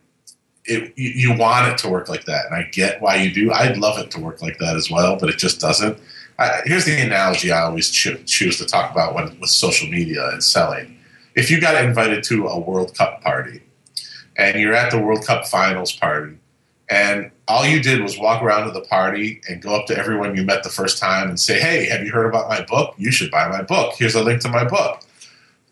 it, 0.67 0.93
you 0.97 1.33
want 1.36 1.71
it 1.71 1.77
to 1.79 1.89
work 1.89 2.10
like 2.10 2.25
that, 2.25 2.45
and 2.45 2.55
I 2.55 2.63
get 2.63 3.01
why 3.01 3.15
you 3.15 3.33
do. 3.33 3.51
I'd 3.51 3.77
love 3.77 3.97
it 3.99 4.12
to 4.12 4.19
work 4.19 4.41
like 4.41 4.57
that 4.60 4.75
as 4.75 4.91
well, 4.91 5.17
but 5.17 5.29
it 5.29 5.38
just 5.38 5.60
doesn't. 5.62 5.97
I, 6.38 6.62
here's 6.65 6.86
the 6.86 6.99
analogy 7.01 7.51
I 7.51 7.62
always 7.62 7.89
cho- 7.89 8.21
choose 8.25 8.57
to 8.57 8.65
talk 8.65 8.91
about 8.91 9.15
when 9.15 9.39
with 9.39 9.49
social 9.49 9.89
media 9.89 10.29
and 10.29 10.43
selling. 10.43 10.97
If 11.36 11.49
you 11.49 11.62
got 11.62 11.83
invited 11.83 12.23
to 12.25 12.47
a 12.47 12.60
World 12.60 12.95
Cup 12.97 13.21
party, 13.21 13.62
and 14.38 14.60
you're 14.60 14.73
at 14.73 14.91
the 14.91 14.99
World 14.99 15.25
Cup 15.25 15.47
finals 15.47 15.93
party, 15.93 16.38
and 16.89 17.32
all 17.47 17.65
you 17.65 17.82
did 17.82 18.02
was 18.02 18.17
walk 18.17 18.41
around 18.41 18.65
to 18.65 18.71
the 18.71 18.82
party 18.82 19.41
and 19.50 19.62
go 19.62 19.76
up 19.76 19.88
to 19.88 19.97
everyone 19.97 20.36
you 20.36 20.43
met 20.43 20.63
the 20.63 20.69
first 20.69 20.97
time 20.97 21.30
and 21.30 21.39
say, 21.39 21.60
"Hey, 21.60 21.86
have 21.86 22.04
you 22.04 22.12
heard 22.12 22.28
about 22.28 22.47
my 22.50 22.62
book? 22.62 22.95
You 22.97 23.12
should 23.12 23.32
buy 23.32 23.47
my 23.50 23.62
book. 23.62 23.95
Here's 23.97 24.15
a 24.15 24.23
link 24.23 24.41
to 24.41 24.50
my 24.50 24.63
book." 24.63 25.02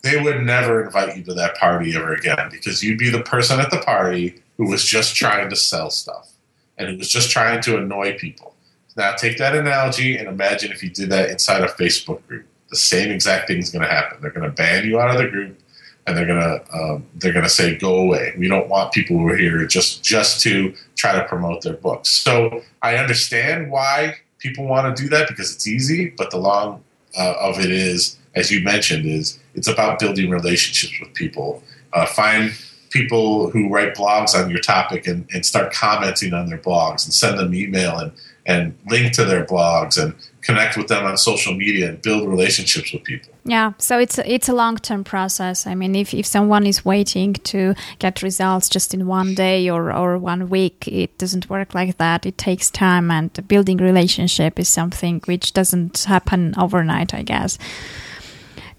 They 0.01 0.21
would 0.21 0.41
never 0.41 0.85
invite 0.85 1.17
you 1.17 1.23
to 1.23 1.33
that 1.33 1.55
party 1.57 1.95
ever 1.95 2.13
again 2.13 2.49
because 2.51 2.83
you'd 2.83 2.99
be 2.99 3.09
the 3.09 3.23
person 3.23 3.59
at 3.59 3.71
the 3.71 3.79
party 3.79 4.41
who 4.57 4.69
was 4.69 4.85
just 4.85 5.15
trying 5.15 5.49
to 5.49 5.55
sell 5.55 5.89
stuff 5.89 6.29
and 6.77 6.89
who 6.89 6.97
was 6.97 7.09
just 7.09 7.31
trying 7.31 7.61
to 7.61 7.77
annoy 7.77 8.17
people. 8.17 8.53
Now, 8.95 9.13
take 9.15 9.37
that 9.39 9.55
analogy 9.55 10.15
and 10.17 10.27
imagine 10.27 10.71
if 10.71 10.83
you 10.83 10.89
did 10.89 11.09
that 11.09 11.29
inside 11.29 11.61
a 11.63 11.67
Facebook 11.67 12.25
group. 12.27 12.45
The 12.69 12.77
same 12.77 13.11
exact 13.11 13.47
thing 13.47 13.57
is 13.57 13.69
going 13.69 13.83
to 13.83 13.91
happen. 13.91 14.19
They're 14.21 14.31
going 14.31 14.49
to 14.49 14.55
ban 14.55 14.85
you 14.85 14.99
out 14.99 15.11
of 15.11 15.17
the 15.17 15.27
group, 15.27 15.59
and 16.07 16.17
they're 16.17 16.25
going 16.25 16.39
to 16.39 16.73
um, 16.73 17.05
they're 17.15 17.33
going 17.33 17.45
to 17.45 17.49
say, 17.49 17.75
"Go 17.75 17.95
away. 17.97 18.33
We 18.37 18.47
don't 18.47 18.69
want 18.69 18.91
people 18.91 19.17
who 19.17 19.27
are 19.27 19.37
here 19.37 19.65
just 19.67 20.03
just 20.03 20.41
to 20.41 20.73
try 20.95 21.13
to 21.13 21.25
promote 21.25 21.61
their 21.61 21.77
books." 21.77 22.09
So 22.09 22.61
I 22.81 22.97
understand 22.97 23.71
why 23.71 24.15
people 24.39 24.65
want 24.65 24.95
to 24.95 25.03
do 25.03 25.09
that 25.09 25.27
because 25.27 25.53
it's 25.53 25.67
easy, 25.67 26.13
but 26.17 26.31
the 26.31 26.37
long 26.37 26.83
uh, 27.17 27.33
of 27.39 27.59
it 27.59 27.71
is, 27.71 28.17
as 28.35 28.51
you 28.51 28.61
mentioned, 28.63 29.05
is 29.05 29.39
it's 29.53 29.67
about 29.67 29.99
building 29.99 30.29
relationships 30.29 30.93
with 30.99 31.13
people. 31.13 31.63
Uh, 31.93 32.05
find 32.05 32.53
people 32.95 33.49
who 33.49 33.69
write 33.69 33.95
blogs 33.95 34.33
on 34.35 34.49
your 34.49 34.59
topic 34.59 35.07
and, 35.07 35.27
and 35.33 35.45
start 35.45 35.73
commenting 35.73 36.33
on 36.33 36.47
their 36.47 36.57
blogs 36.57 37.05
and 37.05 37.13
send 37.13 37.37
them 37.37 37.53
email 37.53 37.97
and, 37.97 38.11
and 38.45 38.77
link 38.89 39.13
to 39.13 39.25
their 39.25 39.45
blogs 39.45 40.01
and 40.01 40.13
connect 40.45 40.77
with 40.77 40.87
them 40.87 41.05
on 41.05 41.17
social 41.17 41.53
media 41.55 41.89
and 41.89 42.01
build 42.01 42.29
relationships 42.29 42.93
with 42.93 43.03
people. 43.03 43.33
Yeah, 43.45 43.73
so 43.79 43.99
it's 43.99 44.19
it's 44.19 44.47
a 44.47 44.53
long 44.53 44.77
term 44.77 45.03
process. 45.03 45.67
I 45.67 45.75
mean, 45.75 45.95
if, 45.95 46.13
if 46.13 46.25
someone 46.25 46.65
is 46.65 46.85
waiting 46.85 47.33
to 47.51 47.73
get 47.99 48.21
results 48.21 48.69
just 48.69 48.93
in 48.93 49.07
one 49.07 49.33
day 49.33 49.69
or, 49.69 49.91
or 49.91 50.17
one 50.17 50.49
week, 50.49 50.87
it 50.87 51.17
doesn't 51.17 51.49
work 51.49 51.73
like 51.73 51.97
that. 51.97 52.25
It 52.25 52.37
takes 52.37 52.69
time, 52.69 53.11
and 53.11 53.31
building 53.47 53.77
relationship 53.77 54.59
is 54.59 54.69
something 54.69 55.21
which 55.25 55.53
doesn't 55.53 56.03
happen 56.03 56.53
overnight, 56.57 57.13
I 57.13 57.23
guess. 57.23 57.57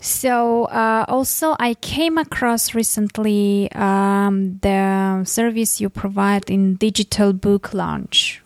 So, 0.01 0.67
uh, 0.67 1.05
also, 1.09 1.57
I 1.59 1.75
came 1.75 2.17
across 2.19 2.75
recently 2.75 3.73
um, 3.73 4.59
the 4.63 5.25
service 5.25 5.81
you 5.81 5.89
provide 5.91 6.49
in 6.49 6.77
digital 6.77 7.33
book 7.33 7.75
launch. 7.75 8.41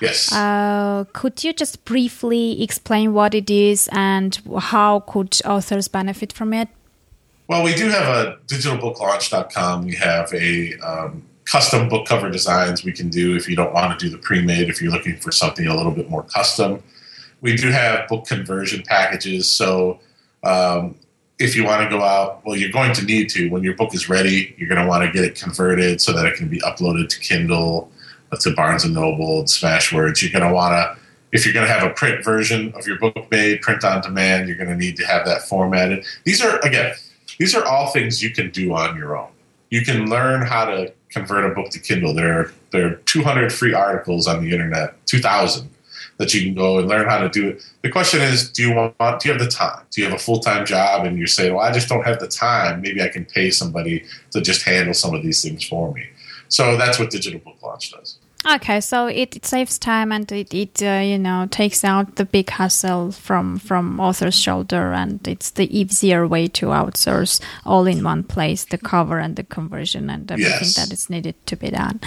Yes. 0.00 0.32
Uh, 0.32 1.04
could 1.12 1.44
you 1.44 1.52
just 1.52 1.84
briefly 1.84 2.62
explain 2.62 3.12
what 3.12 3.34
it 3.34 3.50
is 3.50 3.88
and 3.92 4.38
how 4.58 5.00
could 5.00 5.36
authors 5.44 5.88
benefit 5.88 6.32
from 6.32 6.52
it? 6.54 6.68
Well, 7.48 7.64
we 7.64 7.74
do 7.74 7.88
have 7.88 8.06
a 8.06 8.38
digitalbooklaunch.com. 8.46 9.84
We 9.84 9.96
have 9.96 10.32
a 10.32 10.78
um, 10.78 11.26
custom 11.44 11.88
book 11.88 12.06
cover 12.06 12.30
designs 12.30 12.84
we 12.84 12.92
can 12.92 13.08
do 13.08 13.34
if 13.36 13.48
you 13.48 13.56
don't 13.56 13.74
want 13.74 13.98
to 13.98 14.06
do 14.06 14.10
the 14.10 14.22
pre-made. 14.22 14.68
If 14.68 14.80
you're 14.80 14.92
looking 14.92 15.16
for 15.16 15.32
something 15.32 15.66
a 15.66 15.76
little 15.76 15.92
bit 15.92 16.08
more 16.08 16.22
custom, 16.22 16.82
we 17.40 17.56
do 17.56 17.70
have 17.70 18.06
book 18.08 18.26
conversion 18.26 18.82
packages. 18.86 19.50
So 19.50 19.98
um, 20.44 20.94
if 21.40 21.56
you 21.56 21.64
want 21.64 21.82
to 21.82 21.88
go 21.88 22.04
out, 22.04 22.44
well, 22.44 22.54
you're 22.54 22.70
going 22.70 22.92
to 22.92 23.04
need 23.04 23.28
to. 23.30 23.48
When 23.48 23.64
your 23.64 23.74
book 23.74 23.94
is 23.94 24.08
ready, 24.08 24.54
you're 24.56 24.68
going 24.68 24.80
to 24.80 24.86
want 24.86 25.04
to 25.04 25.10
get 25.10 25.24
it 25.24 25.34
converted 25.34 26.00
so 26.00 26.12
that 26.12 26.26
it 26.26 26.36
can 26.36 26.48
be 26.48 26.60
uploaded 26.60 27.08
to 27.08 27.18
Kindle, 27.18 27.90
to 28.38 28.54
Barnes 28.54 28.84
and 28.84 28.94
Noble, 28.94 29.40
and 29.40 29.48
Smashwords. 29.48 30.22
You're 30.22 30.32
going 30.32 30.48
to 30.48 30.54
want 30.54 30.72
to, 30.72 30.96
if 31.32 31.44
you're 31.44 31.54
going 31.54 31.66
to 31.66 31.72
have 31.72 31.82
a 31.82 31.92
print 31.94 32.24
version 32.24 32.72
of 32.74 32.86
your 32.86 32.98
book 32.98 33.30
made, 33.30 33.60
print 33.62 33.84
on 33.84 34.00
demand, 34.00 34.48
you're 34.48 34.56
going 34.56 34.70
to 34.70 34.76
need 34.76 34.96
to 34.96 35.06
have 35.06 35.24
that 35.26 35.42
formatted. 35.42 36.04
These 36.24 36.42
are, 36.42 36.58
again, 36.60 36.94
these 37.38 37.54
are 37.54 37.64
all 37.64 37.90
things 37.90 38.22
you 38.22 38.30
can 38.30 38.50
do 38.50 38.74
on 38.74 38.96
your 38.96 39.16
own. 39.16 39.30
You 39.70 39.82
can 39.82 40.10
learn 40.10 40.42
how 40.42 40.64
to 40.66 40.92
convert 41.10 41.50
a 41.50 41.54
book 41.54 41.70
to 41.70 41.80
Kindle. 41.80 42.14
There 42.14 42.38
are, 42.38 42.52
there 42.72 42.86
are 42.86 42.94
200 42.96 43.52
free 43.52 43.74
articles 43.74 44.26
on 44.26 44.42
the 44.44 44.52
internet, 44.52 44.94
2,000 45.06 45.70
that 46.20 46.34
you 46.34 46.42
can 46.42 46.54
go 46.54 46.78
and 46.78 46.86
learn 46.86 47.08
how 47.08 47.16
to 47.16 47.30
do 47.30 47.48
it. 47.48 47.64
The 47.80 47.88
question 47.88 48.20
is, 48.20 48.50
do 48.50 48.62
you 48.62 48.74
want? 48.74 48.94
Do 49.20 49.28
you 49.28 49.32
have 49.32 49.42
the 49.42 49.50
time? 49.50 49.86
Do 49.90 50.02
you 50.02 50.06
have 50.06 50.14
a 50.14 50.22
full 50.22 50.38
time 50.38 50.66
job? 50.66 51.06
And 51.06 51.16
you're 51.16 51.26
saying, 51.26 51.54
well, 51.54 51.64
I 51.64 51.72
just 51.72 51.88
don't 51.88 52.04
have 52.04 52.20
the 52.20 52.28
time. 52.28 52.82
Maybe 52.82 53.00
I 53.00 53.08
can 53.08 53.24
pay 53.24 53.50
somebody 53.50 54.04
to 54.32 54.42
just 54.42 54.62
handle 54.62 54.92
some 54.92 55.14
of 55.14 55.22
these 55.22 55.42
things 55.42 55.66
for 55.66 55.94
me. 55.94 56.06
So 56.48 56.76
that's 56.76 56.98
what 56.98 57.08
Digital 57.10 57.40
Book 57.40 57.56
Launch 57.62 57.90
does. 57.90 58.18
Okay, 58.46 58.80
so 58.80 59.06
it, 59.06 59.36
it 59.36 59.44
saves 59.44 59.78
time 59.78 60.12
and 60.12 60.30
it, 60.32 60.54
it 60.54 60.82
uh, 60.82 61.00
you 61.00 61.18
know 61.18 61.46
takes 61.50 61.84
out 61.84 62.16
the 62.16 62.24
big 62.24 62.48
hassle 62.48 63.12
from 63.12 63.58
from 63.58 64.00
author's 64.00 64.34
shoulder, 64.34 64.92
and 64.92 65.26
it's 65.28 65.50
the 65.50 65.78
easier 65.78 66.26
way 66.26 66.48
to 66.48 66.66
outsource 66.66 67.40
all 67.66 67.86
in 67.86 68.02
one 68.02 68.24
place 68.24 68.64
the 68.64 68.78
cover 68.78 69.18
and 69.18 69.36
the 69.36 69.44
conversion 69.44 70.08
and 70.08 70.32
everything 70.32 70.52
yes. 70.52 70.76
that 70.76 70.90
is 70.90 71.10
needed 71.10 71.34
to 71.46 71.56
be 71.56 71.70
done. 71.70 72.00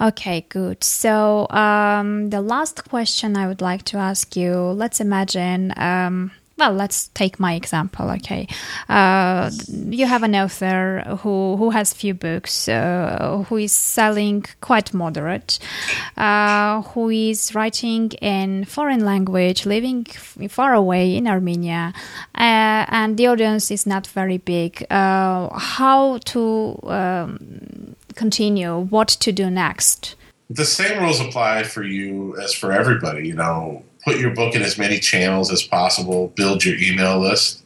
Okay, 0.00 0.46
good. 0.48 0.82
So 0.82 1.48
um, 1.50 2.30
the 2.30 2.40
last 2.40 2.88
question 2.88 3.36
I 3.36 3.46
would 3.46 3.60
like 3.60 3.84
to 3.84 3.98
ask 3.98 4.34
you: 4.34 4.54
Let's 4.54 5.00
imagine. 5.00 5.72
Um, 5.76 6.32
well, 6.58 6.72
let's 6.72 7.08
take 7.08 7.38
my 7.38 7.54
example. 7.54 8.10
Okay, 8.10 8.48
uh, 8.88 9.50
you 9.70 10.06
have 10.06 10.22
an 10.22 10.34
author 10.34 11.02
who 11.20 11.56
who 11.56 11.70
has 11.70 11.92
few 11.92 12.14
books, 12.14 12.68
uh, 12.68 13.44
who 13.48 13.56
is 13.56 13.72
selling 13.72 14.44
quite 14.60 14.92
moderate, 14.92 15.58
uh, 16.16 16.82
who 16.82 17.10
is 17.10 17.54
writing 17.54 18.10
in 18.20 18.64
foreign 18.64 19.04
language, 19.04 19.66
living 19.66 20.04
far 20.48 20.74
away 20.74 21.16
in 21.16 21.28
Armenia, 21.28 21.92
uh, 22.34 22.84
and 22.88 23.16
the 23.16 23.28
audience 23.28 23.70
is 23.70 23.86
not 23.86 24.06
very 24.08 24.38
big. 24.38 24.84
Uh, 24.90 25.56
how 25.56 26.18
to 26.24 26.78
um, 26.84 27.94
continue? 28.14 28.78
What 28.78 29.08
to 29.08 29.32
do 29.32 29.48
next? 29.48 30.16
The 30.50 30.64
same 30.64 31.02
rules 31.02 31.20
apply 31.20 31.64
for 31.64 31.82
you 31.82 32.36
as 32.38 32.54
for 32.54 32.72
everybody. 32.72 33.28
You 33.28 33.34
know 33.34 33.84
put 34.04 34.18
your 34.18 34.34
book 34.34 34.54
in 34.54 34.62
as 34.62 34.78
many 34.78 34.98
channels 34.98 35.50
as 35.50 35.62
possible, 35.62 36.28
build 36.28 36.64
your 36.64 36.76
email 36.76 37.18
list. 37.18 37.64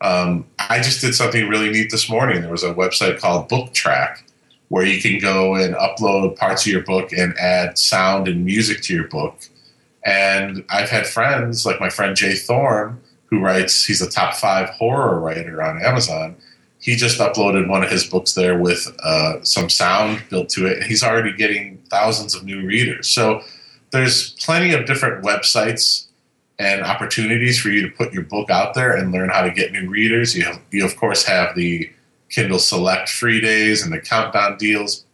Um, 0.00 0.46
I 0.58 0.78
just 0.78 1.00
did 1.00 1.14
something 1.14 1.48
really 1.48 1.70
neat 1.70 1.90
this 1.90 2.10
morning. 2.10 2.42
There 2.42 2.50
was 2.50 2.64
a 2.64 2.74
website 2.74 3.20
called 3.20 3.48
BookTrack 3.48 4.22
where 4.68 4.86
you 4.86 5.00
can 5.00 5.18
go 5.18 5.54
and 5.54 5.74
upload 5.74 6.36
parts 6.36 6.66
of 6.66 6.72
your 6.72 6.82
book 6.82 7.12
and 7.12 7.36
add 7.38 7.76
sound 7.76 8.26
and 8.26 8.44
music 8.44 8.80
to 8.82 8.94
your 8.94 9.06
book. 9.06 9.36
And 10.04 10.64
I've 10.70 10.88
had 10.88 11.06
friends, 11.06 11.64
like 11.66 11.78
my 11.78 11.90
friend 11.90 12.16
J. 12.16 12.34
Thorn, 12.34 13.00
who 13.26 13.40
writes, 13.40 13.84
he's 13.84 14.02
a 14.02 14.10
top 14.10 14.34
five 14.34 14.70
horror 14.70 15.20
writer 15.20 15.62
on 15.62 15.82
Amazon. 15.82 16.36
He 16.80 16.96
just 16.96 17.20
uploaded 17.20 17.68
one 17.68 17.84
of 17.84 17.90
his 17.90 18.04
books 18.04 18.32
there 18.32 18.58
with 18.58 18.88
uh, 19.04 19.42
some 19.44 19.68
sound 19.68 20.22
built 20.30 20.48
to 20.50 20.66
it, 20.66 20.78
and 20.78 20.86
he's 20.86 21.04
already 21.04 21.32
getting 21.32 21.78
thousands 21.90 22.34
of 22.34 22.42
new 22.44 22.66
readers. 22.66 23.08
So 23.08 23.42
there's 23.92 24.30
plenty 24.44 24.72
of 24.72 24.86
different 24.86 25.24
websites 25.24 26.06
and 26.58 26.82
opportunities 26.82 27.58
for 27.58 27.68
you 27.68 27.82
to 27.82 27.94
put 27.94 28.12
your 28.12 28.22
book 28.22 28.50
out 28.50 28.74
there 28.74 28.96
and 28.96 29.12
learn 29.12 29.30
how 29.30 29.42
to 29.42 29.50
get 29.50 29.72
new 29.72 29.88
readers. 29.88 30.36
You 30.36 30.44
have, 30.44 30.60
you 30.70 30.84
of 30.84 30.96
course 30.96 31.24
have 31.24 31.54
the 31.54 31.90
Kindle 32.28 32.58
Select 32.58 33.08
free 33.08 33.40
days 33.40 33.82
and 33.82 33.92
the 33.92 34.00
countdown 34.00 34.56
deals. 34.56 35.04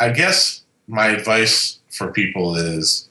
I 0.00 0.10
guess 0.10 0.62
my 0.86 1.06
advice 1.06 1.78
for 1.90 2.12
people 2.12 2.54
is 2.54 3.08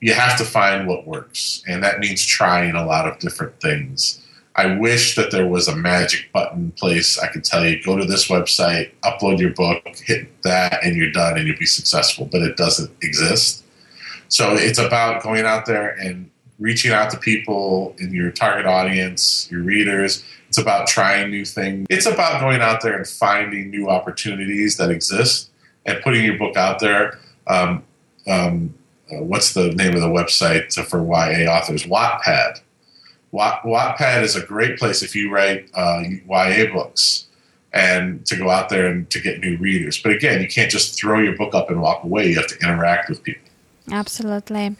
you 0.00 0.14
have 0.14 0.38
to 0.38 0.44
find 0.44 0.86
what 0.86 1.06
works, 1.06 1.62
and 1.66 1.82
that 1.82 1.98
means 1.98 2.24
trying 2.24 2.74
a 2.74 2.84
lot 2.84 3.06
of 3.06 3.18
different 3.18 3.60
things. 3.60 4.20
I 4.56 4.76
wish 4.76 5.16
that 5.16 5.32
there 5.32 5.46
was 5.46 5.66
a 5.66 5.74
magic 5.74 6.30
button 6.32 6.70
place 6.72 7.18
I 7.18 7.26
could 7.26 7.44
tell 7.44 7.66
you 7.66 7.82
go 7.82 7.96
to 7.96 8.04
this 8.04 8.28
website, 8.28 8.92
upload 9.02 9.40
your 9.40 9.50
book, 9.50 9.82
hit 9.96 10.42
that, 10.42 10.84
and 10.84 10.94
you're 10.94 11.10
done, 11.10 11.36
and 11.36 11.48
you'll 11.48 11.58
be 11.58 11.66
successful. 11.66 12.28
But 12.30 12.42
it 12.42 12.56
doesn't 12.56 12.92
exist. 13.02 13.63
So 14.34 14.56
it's 14.56 14.80
about 14.80 15.22
going 15.22 15.44
out 15.44 15.64
there 15.64 15.90
and 15.90 16.28
reaching 16.58 16.90
out 16.90 17.08
to 17.10 17.16
people 17.16 17.94
in 18.00 18.12
your 18.12 18.32
target 18.32 18.66
audience, 18.66 19.48
your 19.48 19.62
readers. 19.62 20.24
It's 20.48 20.58
about 20.58 20.88
trying 20.88 21.30
new 21.30 21.44
things. 21.44 21.86
It's 21.88 22.06
about 22.06 22.40
going 22.40 22.60
out 22.60 22.82
there 22.82 22.96
and 22.96 23.06
finding 23.06 23.70
new 23.70 23.88
opportunities 23.88 24.76
that 24.78 24.90
exist 24.90 25.50
and 25.86 26.02
putting 26.02 26.24
your 26.24 26.36
book 26.36 26.56
out 26.56 26.80
there. 26.80 27.20
Um, 27.46 27.84
um, 28.26 28.74
uh, 29.08 29.22
what's 29.22 29.52
the 29.52 29.68
name 29.74 29.94
of 29.94 30.00
the 30.00 30.08
website 30.08 30.74
for 30.84 30.98
YA 30.98 31.48
authors? 31.48 31.84
Wattpad 31.84 32.60
Wattpad 33.32 34.22
is 34.24 34.34
a 34.34 34.44
great 34.44 34.80
place 34.80 35.04
if 35.04 35.14
you 35.14 35.30
write 35.30 35.70
uh, 35.74 36.02
YA 36.28 36.72
books 36.72 37.28
and 37.72 38.26
to 38.26 38.34
go 38.36 38.50
out 38.50 38.68
there 38.68 38.86
and 38.86 39.08
to 39.10 39.20
get 39.20 39.38
new 39.38 39.56
readers. 39.58 40.02
But 40.02 40.10
again, 40.10 40.42
you 40.42 40.48
can't 40.48 40.72
just 40.72 40.98
throw 40.98 41.20
your 41.20 41.36
book 41.36 41.54
up 41.54 41.70
and 41.70 41.80
walk 41.80 42.02
away. 42.02 42.30
You 42.30 42.36
have 42.36 42.48
to 42.48 42.58
interact 42.58 43.08
with 43.08 43.22
people. 43.22 43.43
Absolutely. 43.90 44.76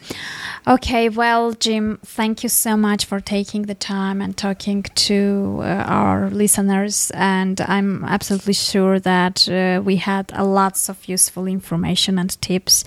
Okay, 0.67 1.11
well, 1.11 1.53
Jim, 1.53 1.99
thank 2.07 2.43
you 2.43 2.49
so 2.49 2.75
much 2.75 3.05
for 3.05 3.21
taking 3.21 3.63
the 3.65 3.75
time 3.75 4.23
and 4.23 4.35
talking 4.35 4.83
to 4.83 5.59
uh, 5.61 5.85
our 5.87 6.31
listeners. 6.31 7.11
And 7.15 7.61
I'm 7.61 8.03
absolutely 8.05 8.55
sure 8.55 8.99
that 9.01 9.47
uh, 9.47 9.83
we 9.85 9.97
had 9.97 10.33
a 10.35 10.43
lots 10.43 10.89
of 10.89 11.07
useful 11.07 11.47
information 11.47 12.19
and 12.19 12.31
tips. 12.41 12.83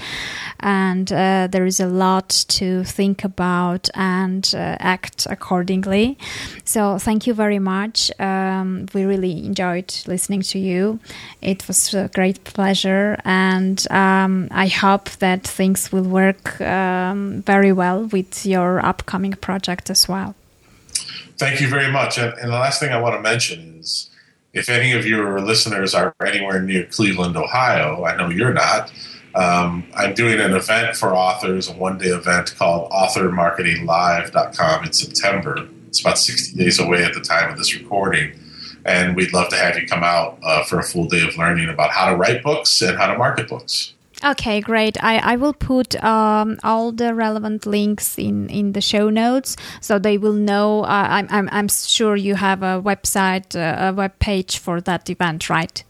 And 0.60 1.12
uh, 1.13 1.49
there 1.51 1.67
is 1.67 1.80
a 1.80 1.86
lot 1.86 2.30
to 2.30 2.84
think 2.84 3.23
about 3.23 3.88
and 3.93 4.51
uh, 4.56 4.75
act 4.80 5.27
accordingly. 5.30 6.17
So, 6.63 6.97
thank 6.97 7.27
you 7.27 7.36
very 7.36 7.60
much. 7.60 8.10
Um, 8.19 8.88
we 8.91 9.03
really 9.03 9.45
enjoyed 9.45 9.93
listening 10.08 10.41
to 10.41 10.58
you. 10.58 10.99
It 11.43 11.67
was 11.67 11.93
a 11.93 12.10
great 12.12 12.43
pleasure. 12.43 13.19
And 13.23 13.86
um, 13.91 14.47
I 14.49 14.65
hope 14.65 15.12
that 15.19 15.43
things 15.45 15.91
will 15.91 16.07
work 16.12 16.60
um, 16.62 17.41
very 17.43 17.72
well 17.72 18.06
with 18.06 18.46
your 18.46 18.84
upcoming 18.86 19.34
project 19.34 19.89
as 19.89 20.08
well. 20.08 20.36
Thank 21.38 21.62
you 21.62 21.67
very 21.67 21.91
much. 21.91 22.17
And, 22.17 22.34
and, 22.39 22.52
the 22.52 22.56
last 22.56 22.80
thing 22.80 22.91
I 22.91 23.00
want 23.00 23.15
to 23.15 23.22
mention 23.22 23.80
is 23.80 24.10
if 24.54 24.70
any 24.70 24.93
of 24.93 25.06
your 25.06 25.39
listeners 25.41 25.93
are 25.93 26.15
anywhere 26.26 26.62
near 26.62 26.86
Cleveland, 26.86 27.38
Ohio, 27.38 28.04
I 28.04 28.15
know 28.17 28.30
you're 28.30 28.54
not. 28.54 28.91
Um, 29.36 29.86
I'm 29.93 30.15
doing 30.15 30.39
an 30.39 30.54
event 30.54 30.96
for 30.96 31.15
authors, 31.15 31.70
a 31.70 31.74
one 31.74 32.00
day 32.00 32.08
event 32.08 32.56
called 32.58 32.89
authormarketinglive.com 32.91 34.86
in 34.86 34.93
September. 34.93 35.67
It's 35.88 36.02
about 36.02 36.17
60 36.17 36.58
days 36.58 36.80
away 36.80 37.04
at 37.04 37.13
the 37.13 37.22
time 37.22 37.52
of 37.52 37.58
this 37.58 37.76
recording. 37.76 38.34
And 38.84 39.15
we'd 39.15 39.34
love 39.34 39.50
to 39.50 39.58
have 39.58 39.78
you 39.78 39.86
come 39.86 40.04
out 40.04 40.39
uh, 40.41 40.63
for 40.63 40.80
a 40.80 40.84
full 40.84 41.08
day 41.08 41.28
of 41.28 41.38
learning 41.38 41.70
about 41.70 41.91
how 41.91 42.10
to 42.10 42.15
write 42.15 42.41
books 42.41 42.82
and 42.82 42.98
how 42.98 43.08
to 43.08 43.17
market 43.17 43.48
books. 43.48 43.93
Okay, 44.23 44.62
great. 44.62 45.01
I, 45.03 45.17
I 45.17 45.36
will 45.36 45.53
put 45.53 46.01
um, 46.03 46.58
all 46.63 46.91
the 46.91 47.13
relevant 47.13 47.65
links 47.67 48.17
in, 48.17 48.49
in 48.49 48.71
the 48.73 48.82
show 48.82 49.10
notes 49.10 49.56
so 49.80 49.99
they 49.99 50.17
will 50.17 50.34
know. 50.34 50.84
Uh, 50.84 51.08
I'm, 51.10 51.27
I'm, 51.30 51.49
I'm 51.51 51.67
sure 51.67 52.15
you 52.15 52.36
have 52.36 52.63
a 52.63 52.82
website, 52.82 53.56
uh, 53.56 53.89
a 53.89 53.93
web 53.93 54.17
page 54.19 54.58
for 54.58 54.82
that 54.82 55.10
event, 55.10 55.49
right? 55.49 55.84